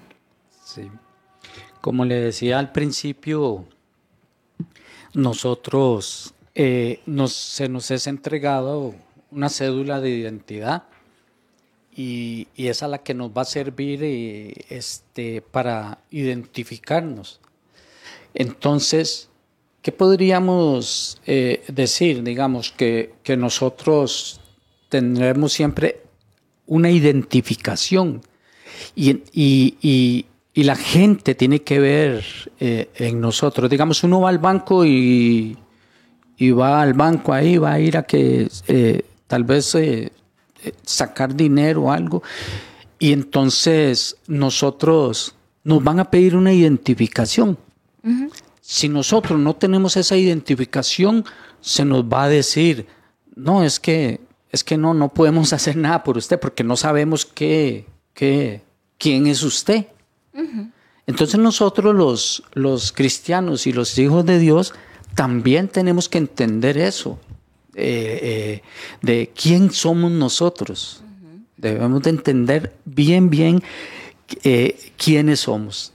[0.66, 0.92] Sí.
[1.80, 3.66] Como le decía al principio,
[5.14, 8.96] nosotros eh, se nos es entregado
[9.32, 10.84] una cédula de identidad
[12.02, 17.40] y, y esa es la que nos va a servir eh, este, para identificarnos.
[18.34, 19.30] Entonces,
[19.84, 22.24] ¿qué podríamos eh, decir?
[22.24, 24.42] Digamos que, que, nosotros
[24.90, 26.02] tendremos siempre
[26.66, 28.22] una identificación
[28.96, 32.26] y, y, y la gente tiene que ver
[32.60, 33.70] eh, en nosotros.
[33.70, 35.56] Digamos, uno va al banco y,
[36.40, 38.50] va al banco ahí, va a ir a que
[39.28, 39.76] tal vez
[40.84, 42.24] sacar dinero o algo.
[43.00, 47.58] Y entonces nosotros nos van a pedir una identificación.
[48.62, 51.26] Si nosotros no tenemos esa identificación,
[51.62, 52.88] se nos va a decir,
[53.36, 54.22] no, es que,
[54.52, 58.62] es que no, no podemos hacer nada por usted porque no sabemos qué, qué,
[58.98, 59.88] quién es usted.
[61.08, 64.74] Entonces nosotros los, los cristianos y los hijos de Dios
[65.16, 67.20] también tenemos que entender eso,
[67.76, 68.62] eh, eh,
[69.02, 71.04] de quién somos nosotros.
[71.58, 73.62] Debemos de entender bien, bien
[74.44, 75.94] eh, quiénes somos.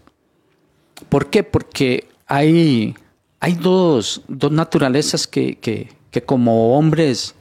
[1.08, 1.42] ¿Por qué?
[1.42, 2.94] Porque hay,
[3.40, 7.34] hay dos, dos naturalezas que, que, que, como hombres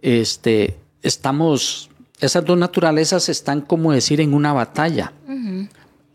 [0.00, 1.90] este, estamos,
[2.20, 5.12] esas dos naturalezas están como decir en una batalla,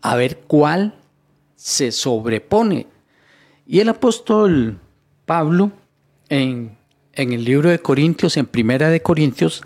[0.00, 0.94] a ver cuál
[1.56, 2.86] se sobrepone.
[3.66, 4.80] Y el apóstol
[5.26, 5.72] Pablo,
[6.30, 6.77] en,
[7.18, 9.62] en el libro de Corintios, en Primera de Corintios,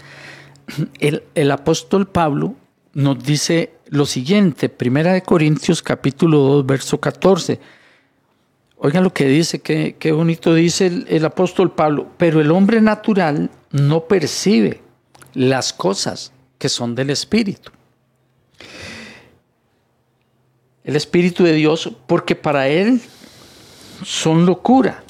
[0.99, 2.57] el, apóstol Pablo
[2.95, 7.61] nos dice lo siguiente, Primera de Corintios capítulo 2, verso 14.
[8.79, 14.07] Oigan lo que dice, qué, bonito dice el, apóstol Pablo, pero el hombre natural no
[14.07, 14.81] percibe
[15.35, 17.71] las cosas que son del Espíritu.
[20.85, 23.01] El Espíritu de Dios, porque para él
[24.05, 25.02] son locura.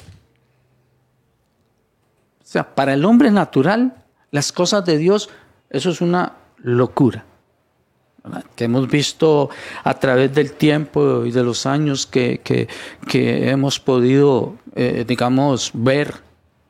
[2.53, 3.95] Sea, para el hombre natural,
[4.29, 5.27] las cosas de Dios,
[5.71, 7.25] eso es una locura
[8.55, 9.49] que hemos visto
[9.83, 12.67] a través del tiempo y de los años que, que,
[13.07, 16.13] que hemos podido, eh, digamos, ver,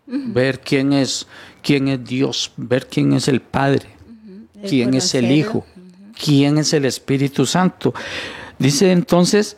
[0.07, 0.33] uh -huh.
[0.33, 1.27] ver quién es,
[1.61, 4.69] quién es Dios, ver quién es el Padre, uh -huh.
[4.69, 6.15] quién es el Hijo, uh -huh.
[6.23, 7.93] quién es el Espíritu Santo.
[8.57, 9.57] Dice entonces,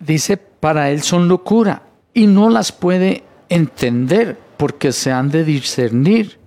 [0.00, 6.38] dice, para Él son locura y no las puede entender porque se han de discernir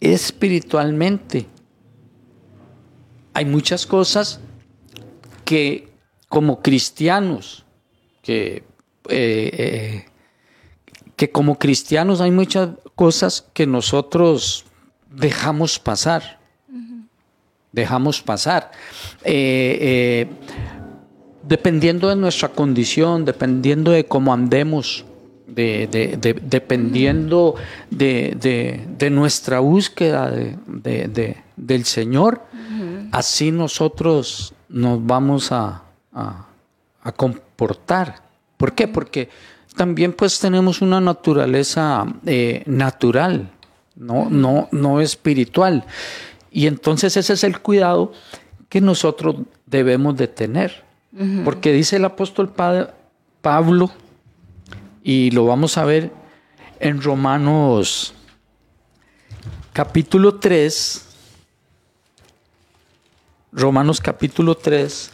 [0.00, 1.46] espiritualmente
[3.38, 4.40] hay muchas cosas
[5.44, 5.92] que
[6.28, 7.64] como cristianos,
[8.20, 8.64] que,
[9.08, 10.06] eh, eh,
[11.14, 14.64] que como cristianos hay muchas cosas que nosotros
[15.08, 16.40] dejamos pasar.
[16.68, 17.08] Uh -huh.
[17.70, 18.72] Dejamos pasar.
[19.22, 20.26] Eh,
[21.44, 25.04] dependiendo de nuestra condición, dependiendo de cómo andemos,
[25.48, 27.54] de, de, de, dependiendo
[27.90, 32.42] de, nuestra búsqueda del Señor,
[33.10, 35.82] así nosotros nos vamos a,
[36.12, 36.46] a,
[37.02, 38.22] a, comportar.
[38.56, 38.86] ¿Por qué?
[38.86, 39.30] Porque
[39.74, 43.50] también pues tenemos una naturaleza eh, natural,
[43.96, 45.84] no, no, no espiritual.
[46.50, 48.12] Y entonces ese es el cuidado
[48.68, 50.84] que nosotros debemos de tener.
[51.12, 51.44] Uh -huh.
[51.44, 52.52] Porque dice el apóstol
[53.40, 53.90] Pablo,
[55.08, 56.12] y lo vamos a ver
[56.80, 58.12] en Romanos
[59.72, 61.06] capítulo 3,
[63.52, 65.10] Romanos capítulo 3,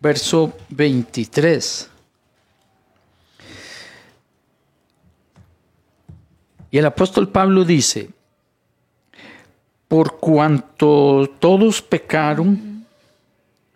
[0.00, 1.90] verso 23.
[6.70, 8.08] Y el apóstol Pablo dice,
[9.88, 12.86] por cuanto todos pecaron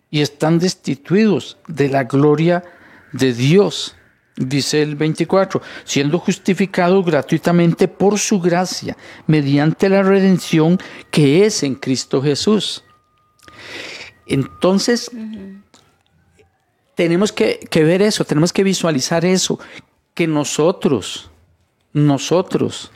[0.09, 2.82] y están destituidos de la gloria de
[3.13, 3.95] Dios,
[4.35, 8.97] dice el 24, siendo justificados gratuitamente por su gracia,
[9.27, 10.79] mediante la redención
[11.11, 12.83] que es en Cristo Jesús.
[14.25, 15.63] Entonces, uh -huh.
[16.95, 19.59] tenemos que, que, ver eso, tenemos que visualizar eso,
[20.15, 21.29] que nosotros,
[21.93, 22.91] nosotros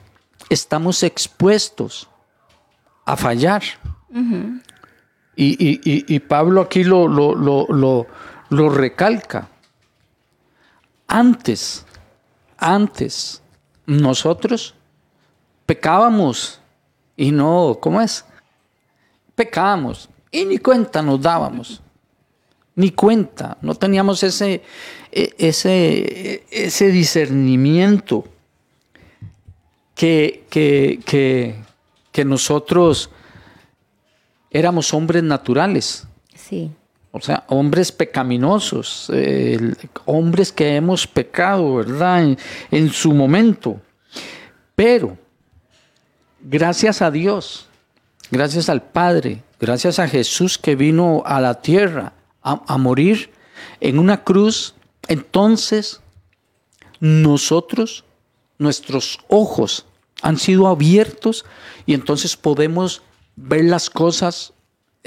[0.49, 2.09] estamos expuestos
[3.05, 3.63] a fallar.
[4.09, 4.61] Uh -huh.
[5.35, 8.07] y, y, y, y, Pablo aquí lo, lo, lo,
[8.49, 9.49] lo recalca
[11.07, 11.85] antes,
[12.57, 13.41] antes,
[13.85, 14.75] nosotros
[15.65, 16.59] pecábamos
[17.15, 18.25] y no, ¿cómo es?
[19.35, 21.81] Pecábamos y ni cuenta nos dábamos.
[22.75, 24.61] Ni cuenta, no teníamos ese,
[25.11, 28.23] e, ese, ese discernimiento
[29.95, 31.55] que, que, que,
[32.11, 33.09] que nosotros
[34.51, 36.07] éramos hombres naturales.
[36.35, 36.71] Sí.
[37.17, 39.11] O sea, hombres pecaminosos,
[40.05, 42.23] hombres que hemos pecado, ¿verdad?
[42.23, 42.37] En,
[42.69, 43.81] en, su momento.
[44.75, 45.17] Pero,
[46.39, 47.67] gracias a Dios,
[48.29, 52.13] gracias al Padre, gracias a Jesús que vino a la tierra
[52.43, 53.31] a, a morir
[53.79, 54.75] en una cruz,
[55.07, 56.01] entonces
[56.99, 58.05] nosotros,
[58.59, 59.87] nuestros ojos
[60.21, 61.45] han sido abiertos
[61.87, 63.01] y entonces podemos
[63.35, 64.53] ver las cosas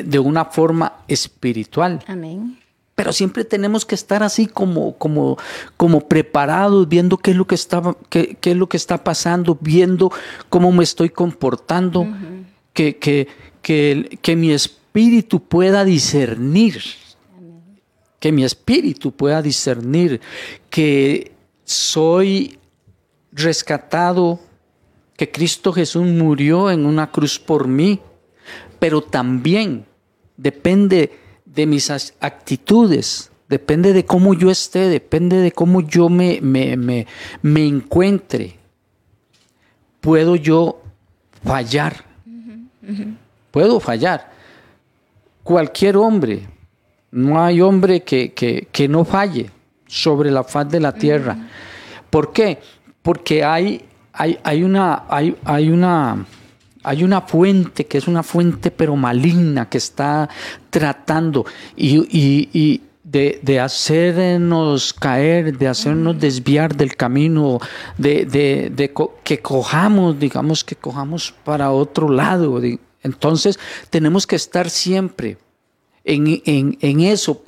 [0.05, 2.03] de una forma espiritual.
[2.07, 2.59] Amén.
[2.95, 5.39] Pero siempre tenemos que estar así como, como,
[5.77, 9.57] como preparados, viendo qué es lo que está, qué, qué es lo que está pasando,
[9.61, 10.13] viendo
[10.51, 12.45] cómo me estoy comportando, uh -huh.
[12.75, 13.29] que, que,
[13.63, 16.83] que, que mi espíritu pueda discernir
[18.21, 20.21] que mi espíritu pueda discernir
[20.69, 21.33] que
[21.65, 22.59] soy
[23.33, 24.39] rescatado,
[25.17, 27.99] que Cristo Jesús murió en una cruz por mí,
[28.79, 29.87] pero también
[30.41, 31.13] depende
[31.45, 37.07] de mis actitudes, depende de cómo yo esté, depende de cómo yo me, me,
[37.43, 38.57] me, encuentre.
[40.01, 40.81] Puedo yo
[41.45, 42.05] fallar.
[43.51, 44.31] Puedo fallar.
[45.43, 46.49] Cualquier hombre,
[47.11, 49.51] no hay hombre que, que, no falle
[49.87, 51.37] sobre la faz de la tierra.
[52.09, 52.59] ¿Por qué?
[53.03, 56.25] Porque hay, hay, hay, una, hay, hay una
[56.83, 60.29] hay una fuente que es una fuente pero maligna que está
[60.71, 61.45] tratando
[61.77, 67.59] y, de, hacernos caer, de hacernos desviar del camino,
[67.99, 68.93] de,
[69.25, 72.61] que cojamos, digamos que cojamos para otro lado.
[73.03, 73.59] Entonces
[73.91, 75.39] tenemos que estar siempre
[76.05, 77.43] en, en eso,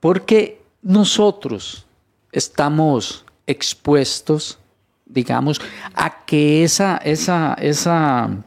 [0.00, 1.86] porque nosotros
[2.32, 4.58] estamos expuestos,
[5.06, 5.60] digamos,
[5.94, 8.44] a que esa, esa, esa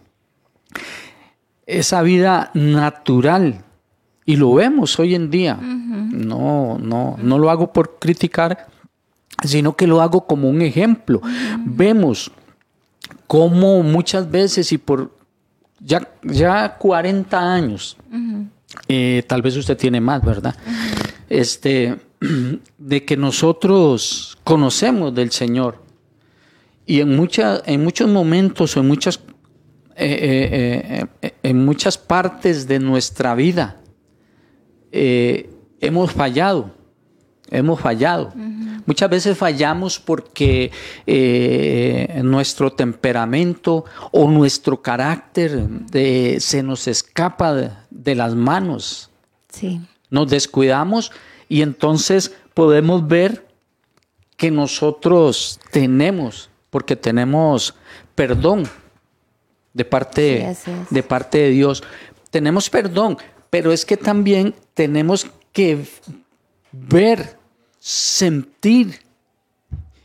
[1.65, 3.63] esa vida natural.
[4.25, 5.55] Y lo vemos hoy en día.
[5.55, 8.67] No, no, no lo hago por criticar,
[9.43, 11.21] sino que lo hago como un ejemplo.
[11.59, 12.31] Vemos
[13.27, 15.11] cómo muchas veces y por
[15.79, 17.97] ya, ya 40 años,
[18.87, 20.55] eh, tal vez usted tiene más, ¿verdad?
[21.29, 21.97] Este,
[22.77, 25.81] de que nosotros conocemos del Señor.
[26.85, 29.19] Y en, mucha, en muchos momentos o en muchas
[29.95, 33.77] eh, eh, eh, en muchas partes de nuestra vida
[34.91, 36.71] hemos fallado,
[37.49, 38.33] hemos fallado.
[38.85, 40.71] Muchas veces fallamos porque
[42.23, 45.67] nuestro temperamento o nuestro carácter
[46.39, 49.09] se nos escapa de, las manos.
[49.47, 49.79] Sí.
[50.09, 51.11] Nos descuidamos
[51.47, 53.47] y entonces podemos ver
[54.35, 57.75] que nosotros tenemos, porque tenemos
[58.13, 58.67] perdón
[59.73, 60.55] de parte,
[60.89, 61.83] de parte de Dios.
[62.29, 63.17] Tenemos perdón,
[63.49, 65.85] pero es que también tenemos que
[66.71, 67.37] ver,
[67.79, 69.01] sentir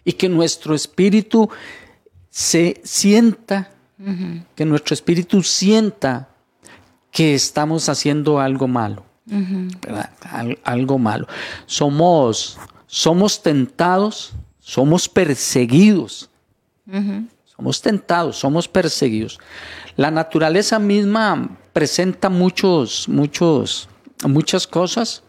[0.05, 1.49] y que nuestro espíritu
[2.31, 3.71] se sienta,
[4.55, 6.29] que nuestro espíritu sienta
[7.11, 9.05] que estamos haciendo algo malo.
[10.65, 11.27] algo malo.
[11.67, 16.29] Somos, somos tentados, somos perseguidos.
[17.57, 19.39] Somos tentados, somos perseguidos.
[19.97, 23.89] La naturaleza misma presenta muchos, muchos,
[24.27, 25.23] muchas cosas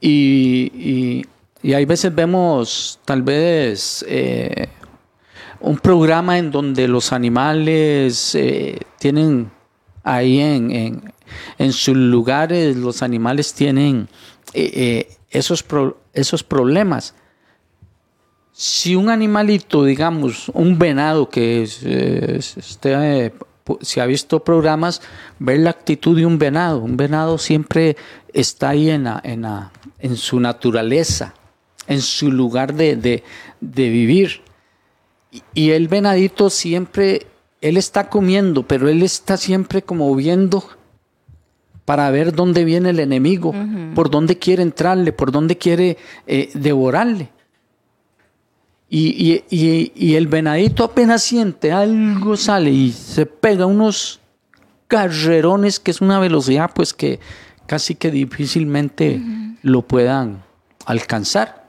[0.00, 1.24] y,
[1.62, 4.68] hay veces vemos tal vez eh,
[5.60, 9.50] un programa en donde los animales eh, tienen
[10.02, 11.14] ahí en,
[11.56, 14.08] en, sus lugares, los animales tienen
[14.52, 15.64] eh, esos,
[16.12, 17.14] esos problemas
[18.56, 22.40] si un animalito, digamos, un venado que este,
[23.80, 25.02] se ha visto programas,
[25.40, 26.78] ver la actitud de un venado.
[26.78, 27.96] Un venado siempre
[28.32, 29.44] está ahí en, en,
[29.98, 31.34] en su naturaleza,
[31.88, 33.24] en su lugar de, de,
[33.60, 34.42] de vivir.
[35.52, 37.26] Y, el venadito siempre,
[37.60, 40.64] él está comiendo, pero él está siempre como viendo
[41.84, 43.52] para ver dónde viene el enemigo,
[43.96, 45.98] por dónde quiere entrarle, por dónde quiere
[46.28, 47.30] eh, devorarle.
[48.96, 54.20] Y, el venadito apenas siente algo, sale y se pega unos
[54.86, 57.18] carrerones que es una velocidad pues que
[57.66, 59.20] casi que difícilmente
[59.62, 60.44] lo puedan
[60.86, 61.66] alcanzar.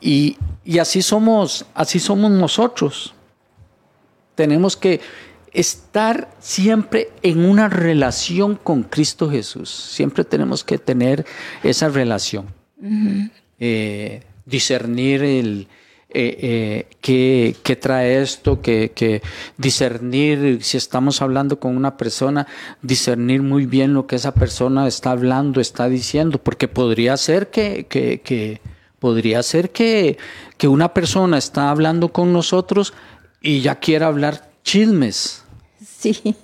[0.00, 0.36] Y,
[0.80, 3.14] así somos, así somos nosotros.
[4.34, 5.00] Tenemos que
[5.52, 9.70] estar siempre en una relación con Cristo Jesús.
[9.70, 11.24] Siempre tenemos que tener
[11.62, 12.46] esa relación.
[13.60, 15.68] Eh, discernir el,
[16.10, 19.22] eh, eh, qué, trae esto, que,
[19.58, 22.46] discernir, si estamos hablando con una persona,
[22.80, 27.86] discernir muy bien lo que esa persona está hablando, está diciendo, porque podría ser que,
[27.88, 28.60] que,
[28.98, 30.16] podría ser que,
[30.56, 32.94] que una persona está hablando con nosotros
[33.42, 35.44] y ya quiere hablar chismes.
[35.84, 36.34] Sí.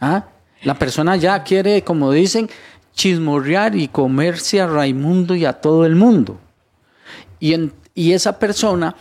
[0.00, 0.24] ¿Ah?
[0.62, 2.50] La persona ya quiere, como dicen,
[2.94, 6.40] chismorrear y comerse a Raimundo y a todo el mundo.
[7.38, 8.94] Y en, y esa persona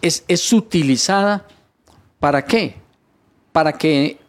[0.00, 1.46] es, utilizada
[2.18, 2.76] para qué?
[3.52, 4.20] Para que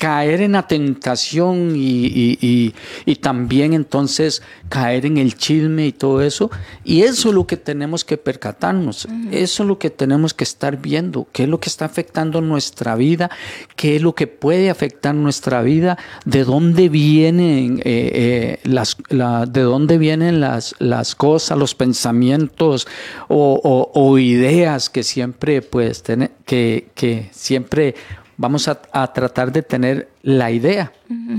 [0.00, 2.72] caer en la tentación y,
[3.20, 4.40] también entonces
[4.70, 6.50] caer en el chisme y todo eso.
[6.84, 10.78] Y eso es lo que tenemos que percatarnos, eso es lo que tenemos que estar
[10.78, 13.30] viendo, qué es lo que está afectando nuestra vida,
[13.76, 19.60] qué es lo que puede afectar nuestra vida, de dónde vienen, eh, eh, las, de
[19.60, 22.88] dónde vienen las, las cosas, los pensamientos
[23.28, 26.02] o, ideas que siempre, pues,
[26.46, 27.94] que, que siempre
[28.40, 30.92] vamos a, tratar de tener la idea.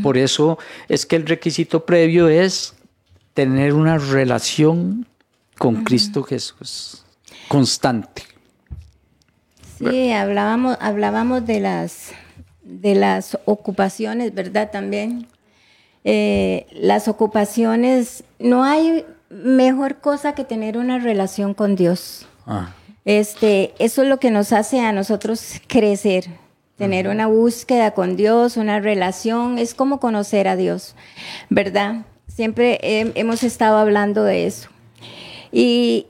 [0.04, 2.76] Por eso es que el requisito previo es
[3.34, 5.08] tener una relación
[5.58, 7.04] con Cristo Jesús
[7.47, 8.22] constante.
[9.80, 12.12] Sí, hablábamos, hablábamos de las
[12.62, 14.70] de las ocupaciones, ¿verdad?
[14.72, 15.28] También
[16.04, 22.28] eh, las ocupaciones, no hay mejor cosa que tener una relación con Dios.
[22.45, 22.76] Ah.
[23.06, 26.41] Este, eso es lo que nos hace a nosotros crecer.
[26.82, 30.95] Tener una búsqueda con Dios, una relación, es como conocer a Dios,
[31.47, 32.07] ¿verdad?
[32.27, 34.67] Siempre hemos estado hablando de eso.
[35.51, 36.07] Y,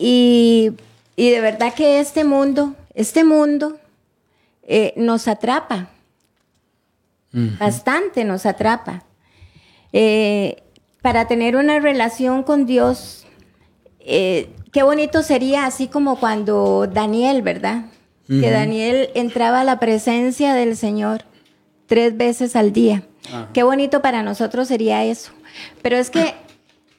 [1.18, 3.80] y, de verdad que este mundo, este mundo
[4.64, 5.90] eh, nos atrapa,
[7.34, 9.04] bastante nos atrapa.
[9.92, 10.64] Eh,
[11.02, 13.26] para tener una relación con Dios,
[14.00, 17.88] eh, qué bonito sería así como cuando Daniel, ¿verdad?
[18.40, 21.26] Que Daniel entraba a la presencia del Señor
[21.88, 23.04] tres veces al día.
[23.54, 25.34] Qué bonito para nosotros sería eso.
[25.82, 26.34] Pero es que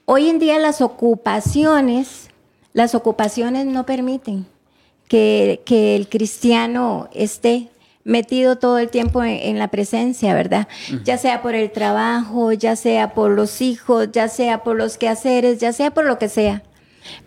[0.04, 2.28] hoy en día las ocupaciones,
[2.74, 4.46] las ocupaciones no permiten
[5.08, 5.62] que,
[5.96, 7.68] el cristiano esté
[8.04, 10.68] metido todo el tiempo en, la presencia, ¿verdad?
[11.04, 15.60] Ya sea por el trabajo, ya sea por los hijos, ya sea por los quehaceres,
[15.60, 16.62] ya sea por lo que sea.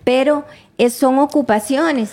[0.04, 0.46] Pero
[0.90, 2.12] son ocupaciones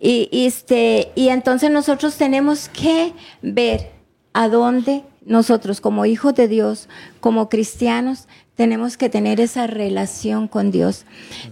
[0.00, 3.90] y, este, y entonces nosotros tenemos que ver
[4.32, 6.88] a dónde nosotros como hijos de Dios,
[7.20, 11.04] como cristianos, tenemos que tener esa relación con Dios.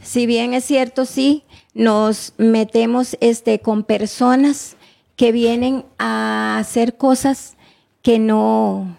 [0.03, 1.45] Si bien es cierto, sí,
[1.75, 4.77] nos metemos este, con personas
[5.17, 7.57] que vienen a hacer cosas
[8.03, 8.97] que no,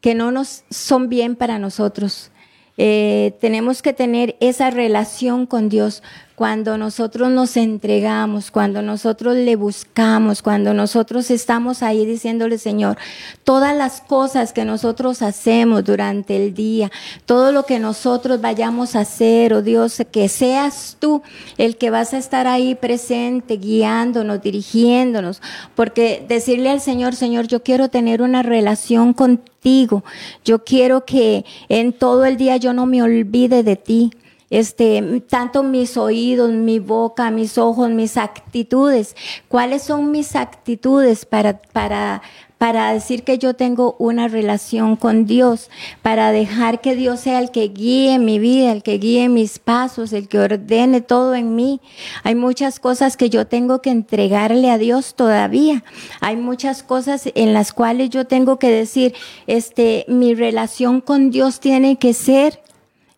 [0.00, 2.30] que no nos son bien para nosotros.
[2.78, 6.02] Eh, tenemos que tener esa relación con Dios
[6.42, 12.98] cuando nosotros nos entregamos, cuando nosotros le buscamos, cuando nosotros estamos ahí diciéndole, Señor,
[13.44, 16.90] todas las cosas que nosotros hacemos durante el día,
[17.26, 21.22] todo lo que nosotros vayamos a hacer, oh Dios, que seas tú
[21.58, 25.40] el que vas a estar ahí presente, guiándonos, dirigiéndonos,
[25.76, 30.02] porque decirle al Señor, Señor, yo quiero tener una relación contigo,
[30.44, 34.10] yo quiero que en todo el día yo no me olvide de ti
[34.52, 39.16] este, tanto mis oídos, mi boca, mis ojos, mis actitudes.
[39.48, 42.20] ¿Cuáles son mis actitudes para, para,
[42.58, 45.70] para decir que yo tengo una relación con Dios,
[46.02, 50.12] para dejar que Dios sea el que guíe mi vida, el que guíe mis pasos,
[50.12, 51.80] el que ordene todo en mí.
[52.22, 55.82] Hay muchas cosas que yo tengo que entregarle a Dios todavía.
[56.20, 59.14] Hay muchas cosas en las cuales yo tengo que decir,
[59.46, 62.60] este, mi relación con Dios tiene que ser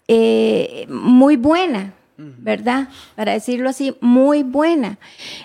[0.08, 2.88] eh, muy buena, ¿verdad?
[3.16, 4.98] Para decirlo así, muy buena.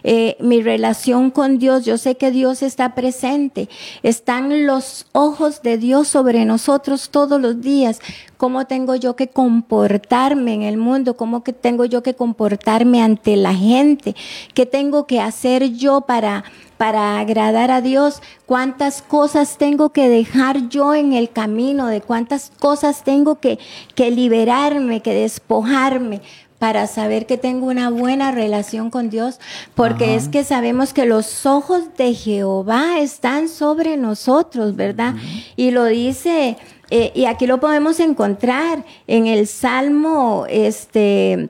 [0.03, 3.69] Eh, mi relación con Dios, yo sé que Dios está presente.
[4.03, 7.99] Están los ojos de Dios sobre nosotros todos los días.
[8.37, 11.15] ¿Cómo tengo yo que comportarme en el mundo?
[11.15, 14.15] ¿Cómo que tengo yo que comportarme ante la gente?
[14.53, 16.43] ¿Qué tengo que hacer yo para
[16.79, 22.53] para agradar a Dios, cuántas cosas tengo que dejar yo en el camino, de cuántas
[22.57, 23.59] cosas tengo que,
[23.95, 26.21] que liberarme, que despojarme
[26.57, 29.41] para saber que tengo una buena relación con Dios,
[29.75, 35.15] porque es que sabemos que los ojos de Jehová están sobre nosotros, ¿verdad?
[35.57, 36.55] Y lo dice,
[36.91, 41.49] eh, y aquí lo podemos encontrar en el Salmo este,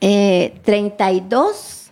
[0.00, 1.90] eh, 32,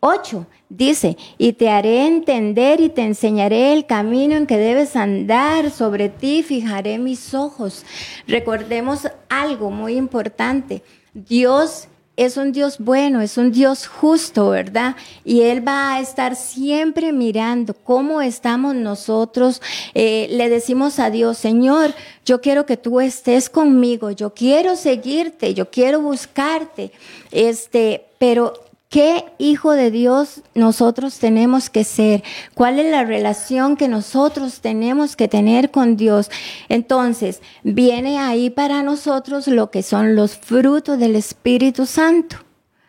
[0.00, 0.46] 8.
[0.68, 6.08] Dice, y te haré entender y te enseñaré el camino en que debes andar, sobre
[6.08, 7.84] ti fijaré mis ojos.
[8.26, 14.94] Recordemos algo muy importante, Dios es un Dios bueno, es un Dios justo, ¿verdad?
[15.24, 19.60] Y Él va a estar siempre mirando cómo estamos nosotros.
[19.94, 21.92] Eh, le decimos a Dios, Señor,
[22.24, 26.92] yo quiero que tú estés conmigo, yo quiero seguirte, yo quiero buscarte.
[27.32, 28.63] Este, pero
[28.94, 32.22] ¿Qué hijo de Dios nosotros tenemos que ser?
[32.54, 36.30] ¿Cuál es la relación que nosotros tenemos que tener con Dios?
[36.68, 42.43] Entonces, viene ahí para nosotros lo que son los frutos del Espíritu Santo.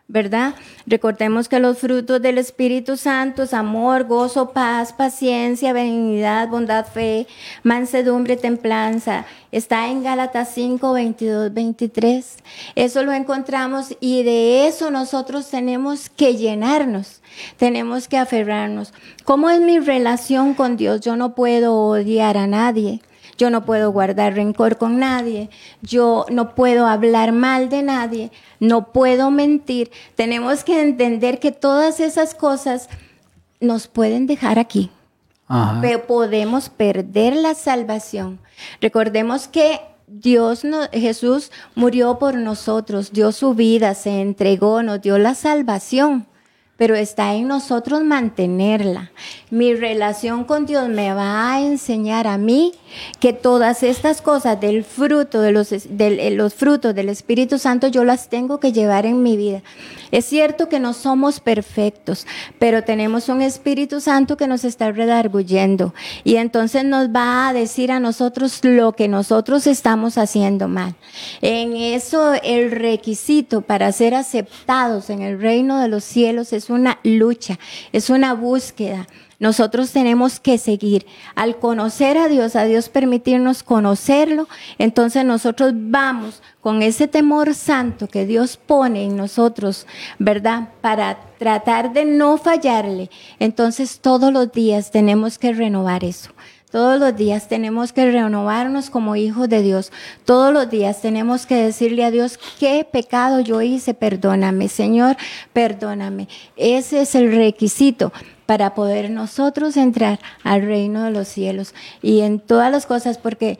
[0.07, 0.53] ¿Verdad?
[0.85, 7.25] Recordemos que los frutos del Espíritu Santo es amor, gozo, paz, paciencia, benignidad, bondad, fe,
[7.63, 9.25] mansedumbre, templanza.
[9.51, 12.37] Está en Gálatas 5, 22, 23.
[12.75, 17.21] Eso lo encontramos y de eso nosotros tenemos que llenarnos,
[17.57, 18.93] tenemos que aferrarnos.
[19.23, 21.01] ¿Cómo es mi relación con Dios?
[21.01, 23.01] Yo no puedo odiar a nadie.
[23.37, 25.49] Yo no puedo guardar rencor con nadie.
[25.81, 28.31] Yo no puedo hablar mal de nadie.
[28.59, 29.91] No puedo mentir.
[30.15, 32.89] Tenemos que entender que todas esas cosas
[33.59, 34.89] nos pueden dejar aquí.
[35.81, 38.39] Pero podemos perder la salvación.
[38.81, 45.35] Recordemos que Dios, Jesús murió por nosotros, dio su vida, se entregó, nos dio la
[45.35, 46.27] salvación
[46.77, 49.11] pero está en nosotros mantenerla.
[49.49, 52.73] Mi relación con Dios me va a enseñar a mí
[53.19, 55.55] que todas estas cosas del fruto de
[55.89, 59.61] de los frutos del Espíritu Santo yo las tengo que llevar en mi vida.
[60.11, 62.25] Es cierto que no somos perfectos,
[62.59, 67.91] pero tenemos un Espíritu Santo que nos está redarguyendo y entonces nos va a decir
[67.91, 70.95] a nosotros lo que nosotros estamos haciendo mal.
[71.41, 76.99] En eso el requisito para ser aceptados en el reino de los cielos es una
[77.03, 77.59] lucha,
[77.91, 79.07] es una búsqueda.
[79.39, 81.05] Nosotros tenemos que seguir.
[81.35, 84.47] Al conocer a Dios, a Dios permitirnos conocerlo,
[84.77, 89.87] entonces nosotros vamos con ese temor santo que Dios pone en nosotros,
[90.19, 90.69] ¿verdad?
[90.81, 93.09] Para tratar de no fallarle.
[93.39, 96.34] Entonces todos los días tenemos que renovar eso.
[96.75, 99.93] Todos los días tenemos que renovarnos como hijos de Dios.
[100.25, 105.15] Todos los días tenemos que decirle a Dios qué pecado yo hice, perdóname, Señor,
[105.53, 106.27] perdóname.
[106.57, 108.11] Ese es el requisito
[108.45, 113.57] para poder nosotros entrar al reino de los cielos y en todas las cosas, porque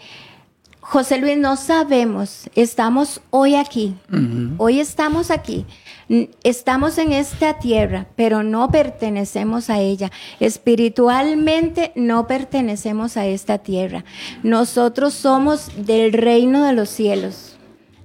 [0.82, 3.96] José Luis, no sabemos, estamos hoy aquí,
[4.58, 5.66] hoy estamos aquí,
[6.44, 10.12] estamos en esta tierra, pero no pertenecemos a ella.
[10.40, 14.06] Espiritualmente no pertenecemos a esta tierra.
[14.44, 17.58] Nosotros somos del reino de los cielos.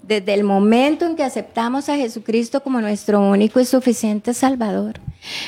[0.02, 4.94] Desde el momento en que aceptamos a Jesucristo como nuestro único y suficiente Salvador.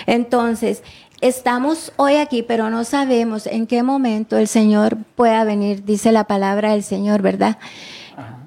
[0.06, 0.82] Entonces,
[1.20, 6.24] estamos hoy aquí, pero no sabemos en qué momento el Señor pueda venir, dice la
[6.24, 7.58] palabra del Señor, ¿verdad?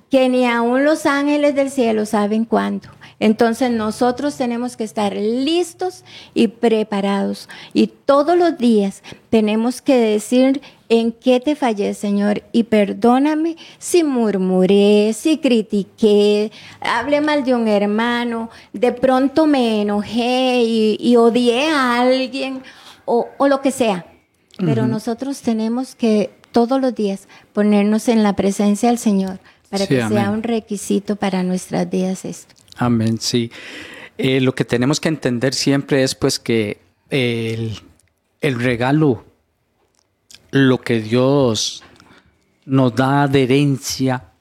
[0.09, 2.87] Que ni aún los ángeles del cielo saben cuándo.
[3.19, 6.03] Entonces nosotros tenemos que estar listos
[6.33, 7.47] y preparados.
[7.73, 14.03] Y todos los días tenemos que decir en qué te fallé, Señor, y perdóname si
[14.03, 22.01] murmuré, si critiqué, hablé mal de un hermano, de pronto me enojé y, odié a
[22.01, 22.61] alguien
[23.05, 24.05] o, lo que sea.
[24.57, 29.39] Pero nosotros tenemos que todos los días ponernos en la presencia del Señor
[29.69, 32.55] para que sea un requisito para nuestras vidas esto.
[32.75, 33.51] Amén, sí.
[34.17, 37.79] Eh, lo que tenemos que entender siempre es pues que el,
[38.41, 39.25] el regalo
[40.51, 41.83] lo que Dios
[42.65, 44.31] nos da de herencia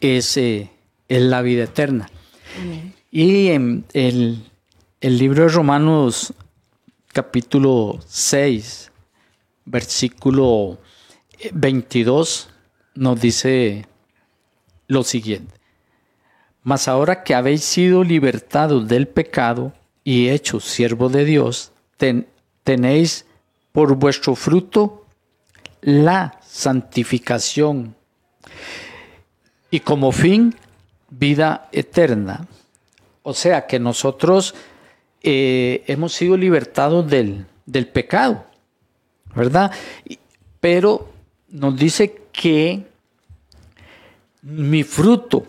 [0.00, 0.70] es, eh,
[1.08, 2.08] la vida eterna.
[3.10, 4.50] Y en el,
[5.00, 6.32] libro de Romanos
[7.08, 8.90] capítulo 6,
[9.66, 10.78] versículo
[11.52, 12.48] 22,
[12.94, 13.86] nos dice
[14.86, 15.52] lo siguiente.
[16.62, 19.72] Mas ahora que habéis sido libertados del pecado
[20.04, 21.72] y hechos siervos de Dios,
[22.64, 23.26] tenéis
[23.72, 25.06] por vuestro fruto
[25.80, 27.94] la santificación
[29.70, 30.54] y como fin
[31.10, 32.46] vida eterna.
[33.22, 34.54] O sea que nosotros
[35.22, 38.44] eh, hemos sido libertados del, del pecado,
[39.34, 39.72] ¿verdad?
[40.60, 41.12] Pero
[41.48, 42.86] nos dice que
[44.42, 45.46] mi fruto,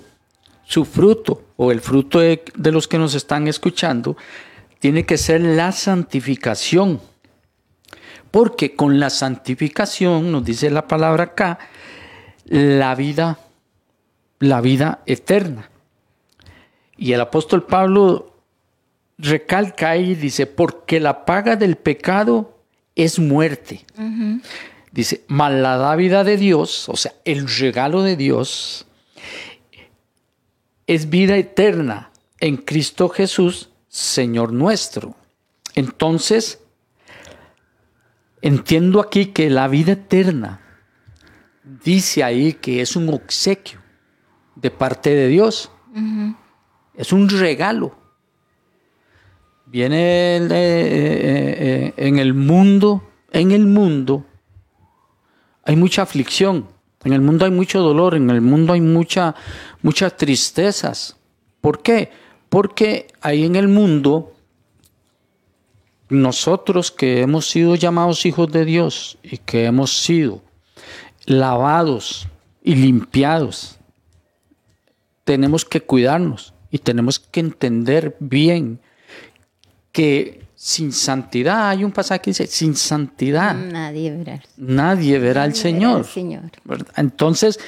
[0.73, 4.17] su fruto o el fruto de, de los que nos están escuchando,
[4.79, 6.99] tiene que ser la santificación
[8.33, 11.59] porque con la santificación, nos dice la palabra acá,
[12.45, 13.37] la vida,
[14.39, 15.69] la vida eterna.
[16.97, 18.35] Y el apóstol Pablo
[19.19, 22.57] recalca ahí, dice, porque la paga del pecado
[22.95, 23.85] es muerte.
[24.91, 28.87] Dice, mal la dávida de Dios, o sea, el regalo de Dios,
[30.87, 35.15] es vida eterna en Cristo Jesús, Señor nuestro.
[35.75, 36.63] Entonces,
[38.43, 40.59] Entiendo aquí que la vida eterna
[41.63, 43.79] dice ahí que es un obsequio
[44.57, 45.71] de parte de Dios.
[46.93, 47.95] Es un regalo.
[49.65, 54.25] Viene eh, eh, eh, en el mundo, en el mundo
[55.63, 56.67] hay mucha aflicción,
[57.03, 59.35] en el mundo hay mucho dolor, en el mundo hay mucha,
[59.81, 61.17] muchas tristezas.
[61.61, 62.11] ¿Por qué?
[62.49, 64.33] Porque ahí en el mundo,
[66.09, 70.41] nosotros que hemos sido llamados hijos de Dios y que hemos sido
[71.25, 72.27] lavados
[72.63, 73.77] y limpiados,
[75.23, 78.79] tenemos que cuidarnos y tenemos que entender bien
[79.91, 84.41] que sin santidad, hay un pasaje que dice, sin santidad Nadie verá.
[84.55, 85.97] nadie verá al Nadie Señor.
[85.97, 86.41] al Señor.
[86.63, 86.87] ¿verdad?
[86.95, 87.59] Entonces,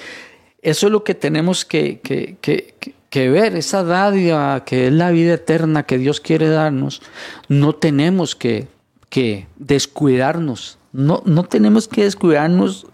[0.61, 5.33] eso es lo que tenemos que, que- que- ver, esa dádiva que es la vida
[5.33, 7.01] eterna que Dios quiere darnos,
[7.49, 8.67] no tenemos que,
[9.09, 12.87] que descuidarnos, no, no tenemos que descuidarnos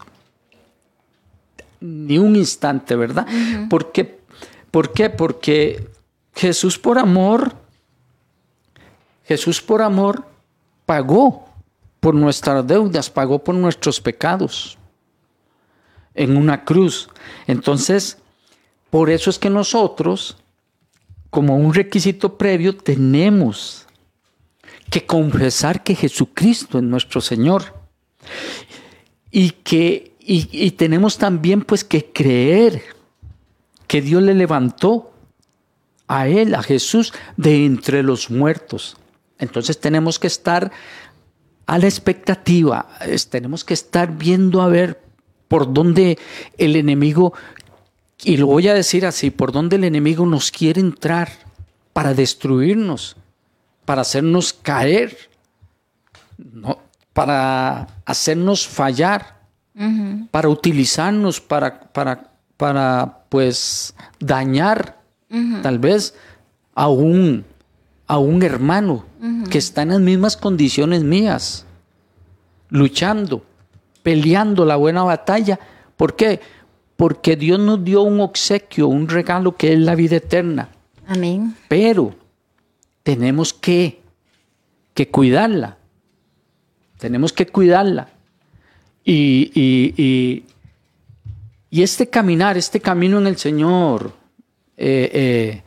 [1.80, 3.28] ni un instante, ¿verdad?
[3.70, 4.20] ¿Por qué?
[4.72, 5.10] ¿Por qué?
[5.12, 5.88] Porque
[6.36, 7.54] Jesús por amor,
[9.32, 10.26] Jesús por amor
[10.86, 11.48] pagó
[12.02, 14.78] por nuestras deudas, pagó por nuestros pecados
[16.14, 17.08] en una cruz.
[17.48, 18.18] Entonces,
[18.90, 20.36] por eso es que nosotros,
[21.30, 23.88] como un requisito previo, tenemos
[24.90, 27.74] que confesar que Jesucristo es nuestro Señor.
[29.32, 32.84] Y que y, y tenemos también pues que creer
[33.88, 35.14] que Dios le levantó
[36.10, 38.98] a él, a Jesús, de entre los muertos.
[39.42, 40.72] Entonces tenemos que estar
[41.66, 45.02] a la expectativa, es- tenemos que estar viendo a ver
[45.50, 46.18] por dónde
[46.58, 47.34] el enemigo,
[48.24, 51.30] y lo voy a decir así, por dónde el enemigo nos quiere entrar
[51.92, 53.18] para destruirnos,
[53.84, 55.18] para hacernos caer,
[56.38, 56.80] no,
[57.14, 59.42] para hacernos fallar,
[60.32, 65.00] para utilizarnos, para, para, para pues dañar
[65.64, 66.14] tal vez
[66.76, 67.44] a un,
[68.08, 69.06] a un hermano
[69.50, 71.66] que está en las mismas condiciones mías,
[72.70, 73.44] luchando,
[74.02, 75.60] peleando la buena batalla.
[75.96, 76.40] ¿Por qué?
[76.98, 80.70] Porque Dios nos dio un obsequio, un regalo que es la vida eterna.
[81.08, 81.56] Amén.
[81.68, 82.16] Pero
[83.04, 84.02] tenemos que,
[84.94, 85.78] que cuidarla.
[86.98, 88.10] Tenemos que cuidarla.
[89.04, 90.46] Y, y- y-
[91.70, 94.14] y este caminar, este camino en el Señor,
[94.78, 95.64] eh, eh,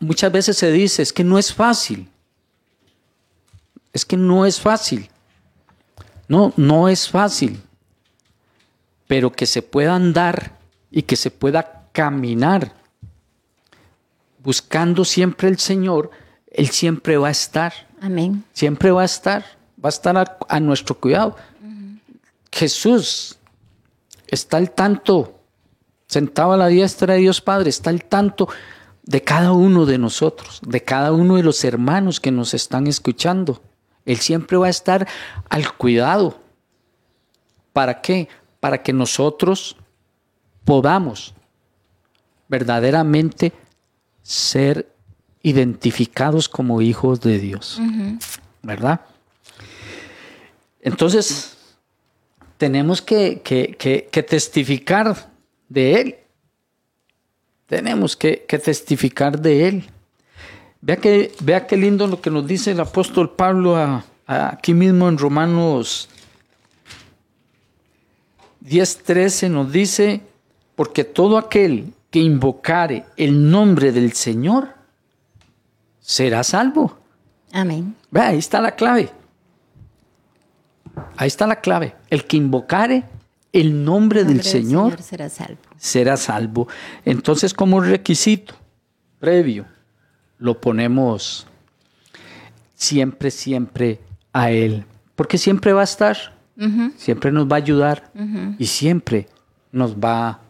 [0.00, 2.08] muchas veces se dice, es que no es fácil.
[3.96, 5.08] Es que no es fácil.
[6.28, 7.62] No, no es fácil.
[9.06, 10.58] Pero que se pueda andar
[10.90, 12.74] y que se pueda caminar
[14.44, 16.10] buscando siempre el Señor,
[16.50, 17.72] Él siempre va a estar,
[18.02, 18.44] Amén.
[18.52, 19.46] siempre va a estar,
[19.82, 21.34] va a estar a, a nuestro cuidado.
[22.52, 23.38] Jesús
[24.26, 25.40] está al tanto,
[26.06, 28.46] sentado a la diestra de Dios Padre, está al tanto
[29.04, 33.62] de cada uno de nosotros, de cada uno de los hermanos que nos están escuchando.
[34.06, 35.06] Él siempre va a estar
[35.50, 36.40] al cuidado.
[37.74, 38.28] ¿Para qué?
[38.60, 39.76] Para que nosotros
[40.64, 41.34] podamos
[42.48, 43.52] verdaderamente
[44.22, 44.90] ser
[45.42, 47.78] identificados como hijos de Dios.
[48.62, 49.00] ¿Verdad?
[50.80, 51.56] Entonces,
[52.56, 55.30] tenemos que, que- que- que testificar
[55.68, 56.16] de Él.
[57.66, 59.90] Tenemos que, que testificar de Él.
[60.86, 64.72] Vea, que, vea qué lindo lo que nos dice el apóstol Pablo a- a- aquí
[64.72, 66.08] mismo en Romanos
[68.60, 70.20] 10:13 nos dice,
[70.76, 74.68] porque todo aquel que invocare el nombre del Señor
[76.00, 76.96] será salvo.
[77.52, 77.96] Amén.
[78.10, 79.10] Vea, ahí está la clave.
[81.16, 81.94] Ahí está la clave.
[82.10, 83.04] El que invocare
[83.52, 85.58] el nombre, del, Nombre Señor, será salvo.
[85.78, 86.68] será salvo.
[87.04, 88.54] Entonces, como requisito
[89.18, 89.66] previo,
[90.38, 91.46] lo ponemos
[92.74, 94.00] siempre, siempre
[94.32, 94.84] a Él.
[95.14, 96.16] Porque siempre va a estar,
[96.96, 98.10] siempre nos va a ayudar
[98.58, 99.28] y siempre
[99.72, 100.40] nos va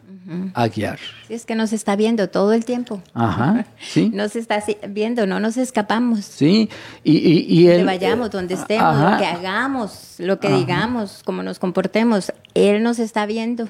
[0.53, 0.99] a guiar.
[1.27, 3.01] Sí, es que nos está viendo todo el tiempo.
[3.13, 4.11] Ajá, sí.
[4.13, 6.25] Nos está viendo, no nos escapamos.
[6.25, 6.69] Sí,
[7.03, 9.11] y, y, y Donde él, vayamos, donde estemos, Ajá.
[9.13, 13.69] lo que hagamos, lo que digamos, cómo nos comportemos, Él nos está viendo.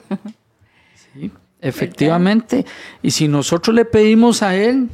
[1.13, 2.65] Sí, efectivamente.
[3.03, 4.89] Y si nosotros le pedimos a Él,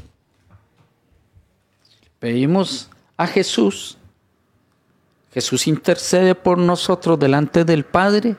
[2.27, 3.97] pedimos a Jesús,
[5.33, 8.37] Jesús intercede por nosotros delante del Padre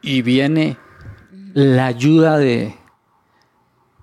[0.00, 0.76] y viene
[1.54, 2.72] la ayuda de,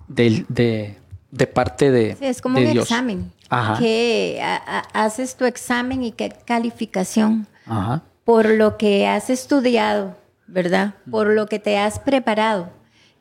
[0.08, 0.98] del- de,
[1.30, 2.84] de parte de, Sí, es como de un Dios.
[2.84, 3.32] examen.
[3.48, 3.78] Ajá.
[3.78, 4.56] Que a-
[4.92, 8.02] a- haces tu examen y qué calificación Ajá.
[8.26, 10.96] por lo que has estudiado, ¿verdad?
[11.10, 12.70] Por lo que te has preparado.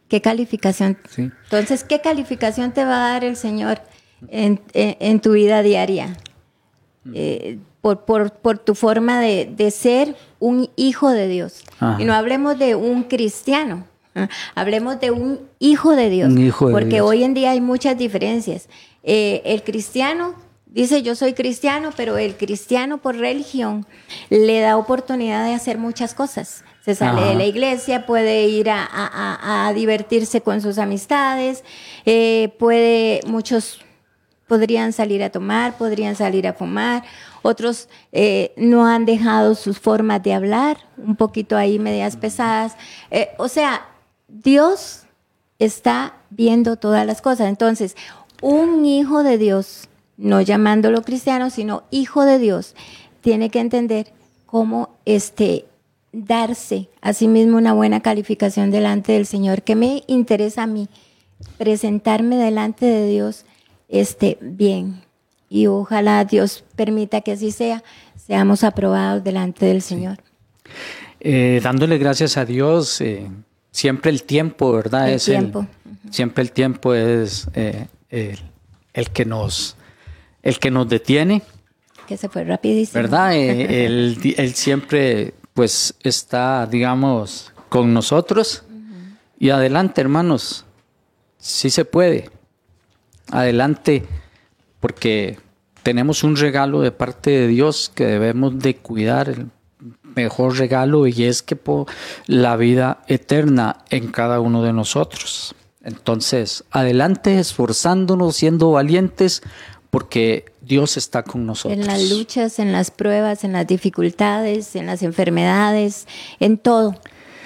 [0.09, 0.97] ¿Qué calificación?
[1.09, 1.31] Sí.
[1.45, 3.79] Entonces, ¿qué calificación te va a dar el Señor
[4.29, 6.17] en, en- en tu vida diaria?
[7.13, 11.63] Eh, por, por- por tu forma de, de ser un hijo de Dios.
[11.79, 11.99] Ajá.
[12.01, 16.27] Y no hablemos de un cristiano, Ah, Hablemos de un hijo de Dios.
[16.29, 17.07] Un hijo de porque Dios.
[17.07, 18.67] hoy en día hay muchas diferencias.
[19.03, 23.85] Eh, el cristiano dice yo soy cristiano, pero el cristiano por religión
[24.29, 26.65] le da oportunidad de hacer muchas cosas.
[26.83, 27.29] Se sale Ajá.
[27.29, 31.63] de la iglesia, puede ir a, a- divertirse con sus amistades,
[32.05, 33.79] eh, puede, muchos
[34.51, 37.03] podrían salir a tomar, podrían salir a fumar,
[37.41, 42.75] otros eh, no han dejado sus formas de hablar, un poquito ahí medias pesadas.
[43.11, 43.87] Eh, o sea,
[44.27, 45.03] Dios
[45.57, 47.47] está viendo todas las cosas.
[47.47, 47.95] Entonces,
[48.41, 49.87] un hijo de Dios,
[50.17, 52.75] no llamándolo cristiano, sino hijo de Dios,
[53.21, 54.11] tiene que entender
[54.45, 55.65] cómo este
[56.11, 60.89] darse a sí mismo una buena calificación delante del Señor, que me interesa a mí
[61.57, 63.45] presentarme delante de Dios
[63.91, 65.03] este bien
[65.49, 67.83] y ojalá Dios permita que así sea,
[68.15, 70.17] seamos aprobados delante del Señor.
[71.19, 73.29] Eh, dándole gracias a Dios, eh,
[73.69, 75.09] siempre el tiempo, ¿verdad?
[75.09, 75.67] El es tiempo.
[76.09, 78.39] siempre el tiempo es eh, el,
[78.93, 79.75] el que nos,
[80.41, 81.41] el que nos detiene,
[82.07, 83.01] Que se fue rapidísimo.
[83.01, 83.35] ¿verdad?
[83.35, 88.63] Él, él siempre, pues, está, digamos, con nosotros.
[89.37, 90.65] Y adelante, hermanos,
[91.37, 92.29] sí se puede.
[93.31, 94.03] Adelante,
[94.79, 95.37] porque
[95.83, 99.47] tenemos un regalo de parte de Dios que debemos de cuidar, el
[100.15, 101.87] mejor regalo, y es que po-
[102.27, 105.55] la vida eterna en cada uno de nosotros.
[105.83, 109.41] Entonces, adelante, esforzándonos, siendo valientes,
[109.89, 111.79] porque Dios está con nosotros.
[111.79, 116.07] En las luchas, en las pruebas, en las dificultades, en las enfermedades,
[116.39, 116.95] en todo,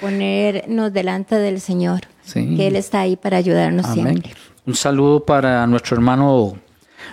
[0.00, 2.56] ponernos delante del Señor, Sí.
[2.56, 4.04] que Él está ahí para ayudarnos Amén.
[4.22, 4.34] siempre.
[4.66, 6.58] Un saludo para nuestro hermano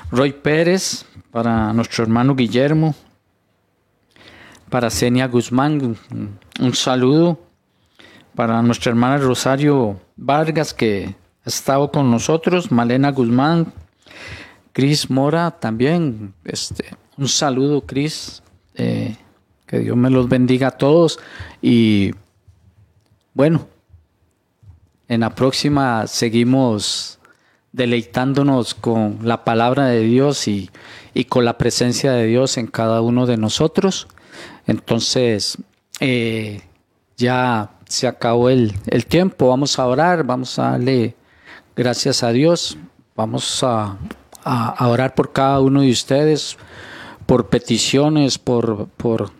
[0.09, 2.95] Roy Pérez, para nuestro hermano Guillermo,
[4.71, 5.95] para Senia Guzmán,
[6.59, 7.39] un, saludo
[8.33, 13.71] para nuestra hermana Rosario Vargas que ha estado con nosotros, Malena Guzmán,
[14.71, 16.85] Cris Mora también, este,
[17.19, 18.41] un saludo Cris,
[18.73, 19.15] eh,
[19.67, 21.19] que Dios me los bendiga a todos
[21.61, 22.15] y
[23.35, 23.67] bueno,
[25.07, 27.19] en la próxima seguimos
[27.73, 30.69] deleitándonos con la palabra de Dios y,
[31.13, 34.07] y con la presencia de Dios en cada uno de nosotros.
[34.67, 35.57] Entonces,
[35.99, 36.61] eh,
[37.17, 41.15] ya se acabó el, el tiempo, vamos a orar, vamos a darle
[41.75, 42.77] gracias a Dios,
[43.15, 43.97] vamos a,
[44.43, 46.57] a- orar por cada uno de ustedes,
[47.25, 49.31] por peticiones, por, por,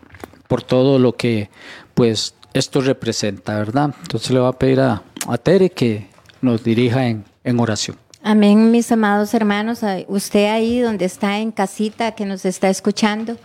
[0.48, 1.50] por todo lo que
[1.94, 3.94] pues esto representa, ¿verdad?
[4.02, 6.08] Entonces le voy a pedir a, a Tere que
[6.40, 7.96] nos dirija en, en oración.
[8.26, 9.80] Amén, mis amados hermanos.
[10.08, 13.36] Usted ahí donde está en casita, que nos está escuchando,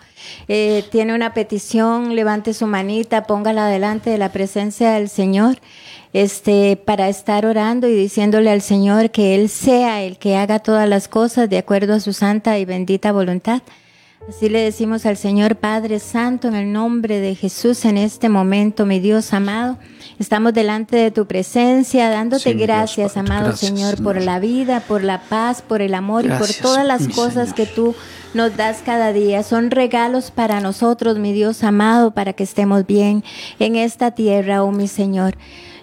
[0.47, 5.57] eh, tiene una petición, levante su manita, póngala delante de la presencia del Señor,
[6.13, 10.87] este, para estar orando y diciéndole al Señor que Él sea el que haga todas
[10.87, 13.61] las cosas de acuerdo a su santa y bendita voluntad.
[14.27, 18.85] Así le decimos al Señor Padre Santo en el nombre de Jesús en este momento,
[18.85, 19.77] mi Dios amado.
[20.19, 24.39] Estamos delante de tu presencia, dándote Sí, mi Dios, gracias, amado gracias, Señor, por la
[24.39, 27.55] vida, por la paz, por el amor y por todas las cosas Señor.
[27.55, 27.95] que tú
[28.33, 29.41] nos das cada día.
[29.41, 33.23] Son regalos para nosotros, mi Dios amado, para que estemos bien
[33.57, 35.35] en esta tierra, oh mi Señor.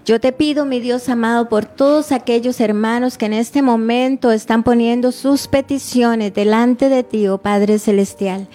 [0.06, 4.62] Yo te pido, mi Dios amado, por todos aquellos hermanos que en este momento están
[4.62, 8.46] poniendo sus peticiones delante de ti, oh Padre Celestial.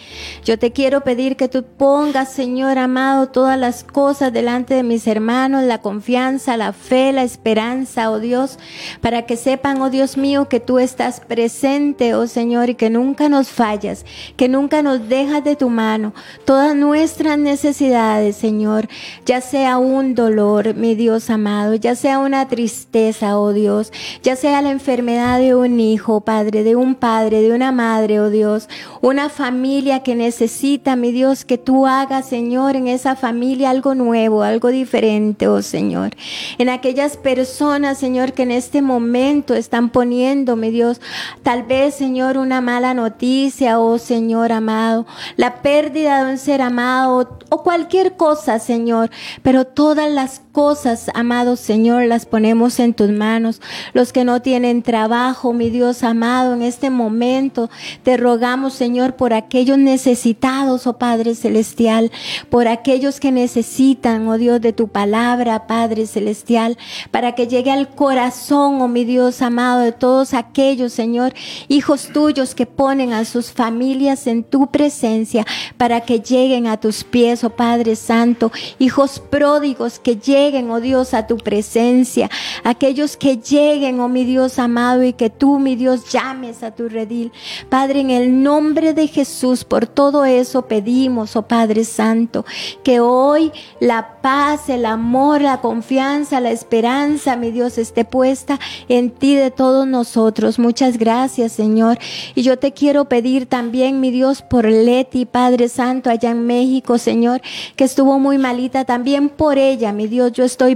[0.45, 5.05] Yo te quiero pedir que tú pongas, Señor amado, todas las cosas delante de mis
[5.07, 8.57] hermanos, la confianza, la fe, la esperanza, oh Dios,
[9.01, 13.27] para que sepan, oh Dios mío, que tú estás presente, oh Señor, y que nunca
[13.27, 14.05] nos fallas,
[14.37, 16.13] que nunca nos dejas de tu mano.
[16.45, 18.87] Todas nuestras necesidades, Señor,
[19.25, 21.40] ya sea un dolor, mi Dios amado,
[21.79, 23.91] ya sea una tristeza, oh Dios,
[24.23, 28.29] ya sea la enfermedad de un hijo, Padre, de un padre, de una madre, oh
[28.29, 28.69] Dios,
[29.01, 34.43] una familia que necesita, mi Dios, que tú hagas, Señor, en esa familia algo nuevo,
[34.43, 36.11] algo diferente, oh Señor.
[36.57, 41.01] En aquellas personas, Señor, que en este momento están poniendo, mi Dios,
[41.43, 45.05] tal vez, Señor, una mala noticia, oh Señor amado,
[45.37, 49.09] la pérdida de un ser amado o cualquier cosa, Señor,
[49.41, 53.61] pero todas las cosas, amado Señor, las ponemos en tus manos.
[53.93, 57.69] Los que no tienen trabajo, mi Dios amado, en este momento
[58.03, 62.11] te rogamos, Señor, por aquellos necesitados, oh Padre Celestial,
[62.49, 66.77] por aquellos que necesitan, oh Dios, de tu palabra, Padre Celestial,
[67.11, 71.33] para que llegue al corazón, oh mi Dios amado, de todos aquellos, Señor,
[71.69, 75.45] hijos tuyos que ponen a sus familias en tu presencia,
[75.77, 81.13] para que lleguen a tus pies, oh Padre Santo, hijos pródigos que lleguen, oh Dios,
[81.13, 82.29] a tu presencia.
[82.63, 86.89] Aquellos que lleguen, oh mi Dios amado, y que tú, mi Dios, llames a tu
[86.89, 87.31] redil.
[87.69, 92.45] Padre, en el nombre de Jesús, por todo eso pedimos, oh Padre Santo,
[92.83, 99.11] que hoy la paz, el amor, la confianza, la esperanza, mi Dios, esté puesta en
[99.11, 100.59] ti de todos nosotros.
[100.59, 101.97] Muchas gracias, Señor.
[102.35, 106.97] Y yo te quiero pedir también, mi Dios, por Leti, Padre Santo, allá en México,
[106.97, 107.41] Señor,
[107.75, 108.85] que estuvo muy malita.
[108.85, 110.75] También por ella, mi Dios, yo estoy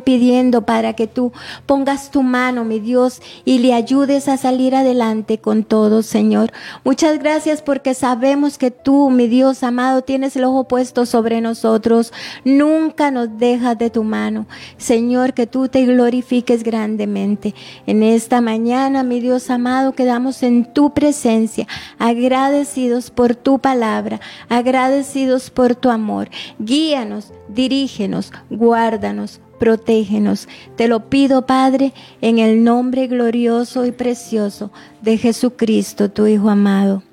[0.66, 1.32] para que tú
[1.66, 6.52] pongas tu mano, mi Dios, y le ayudes a salir adelante con todo, Señor.
[6.84, 12.12] Muchas gracias porque sabemos que tú, mi Dios amado, tienes el ojo puesto sobre nosotros.
[12.44, 14.48] Nunca nos dejas de tu mano.
[14.78, 17.54] Señor, que tú te glorifiques grandemente.
[17.86, 21.68] En esta mañana, mi Dios amado, quedamos en tu presencia,
[22.00, 24.20] agradecidos por tu palabra,
[24.50, 26.30] agradecidos por tu amor.
[26.60, 30.48] Guíanos, dirígenos, guárdanos, protégenos.
[30.76, 37.04] Te lo pido, Padre, en el nombre glorioso y precioso de Jesucristo, tu Hijo amado.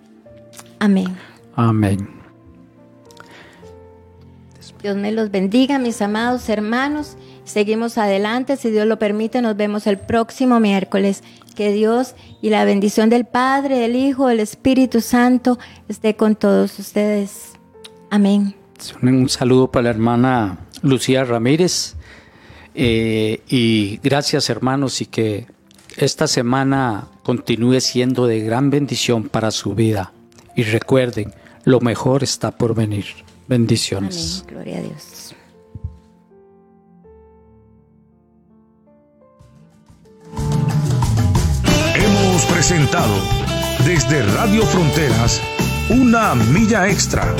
[0.78, 1.16] Amén.
[1.55, 2.22] Amén.
[4.82, 7.16] Dios me los bendiga, mis amados hermanos.
[7.45, 11.22] Seguimos adelante, si Dios lo permite, nos vemos el próximo miércoles.
[11.55, 16.78] Que Dios y la bendición del Padre, del Hijo, del Espíritu Santo esté con todos
[16.78, 17.53] ustedes.
[18.11, 18.55] Amén.
[19.03, 21.95] Un saludo para la hermana Lucía Ramírez.
[22.74, 25.46] Eh, y gracias hermanos y que
[25.96, 30.12] esta semana continúe siendo de gran bendición para su vida.
[30.56, 33.06] Y recuerden, lo mejor está por venir.
[33.48, 34.42] Bendiciones.
[34.42, 34.54] Amén.
[34.54, 35.34] Gloria a Dios.
[41.94, 43.14] Hemos presentado
[43.84, 45.40] desde Radio Fronteras
[45.90, 47.34] una milla extra.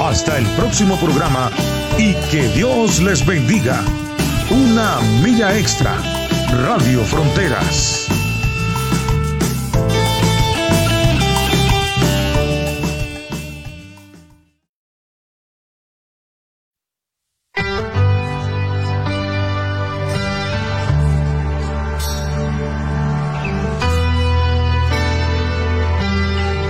[0.00, 1.50] Hasta el próximo programa
[1.98, 3.84] y que Dios les bendiga.
[4.50, 5.96] Una milla extra.
[6.50, 8.19] Radio Fronteras.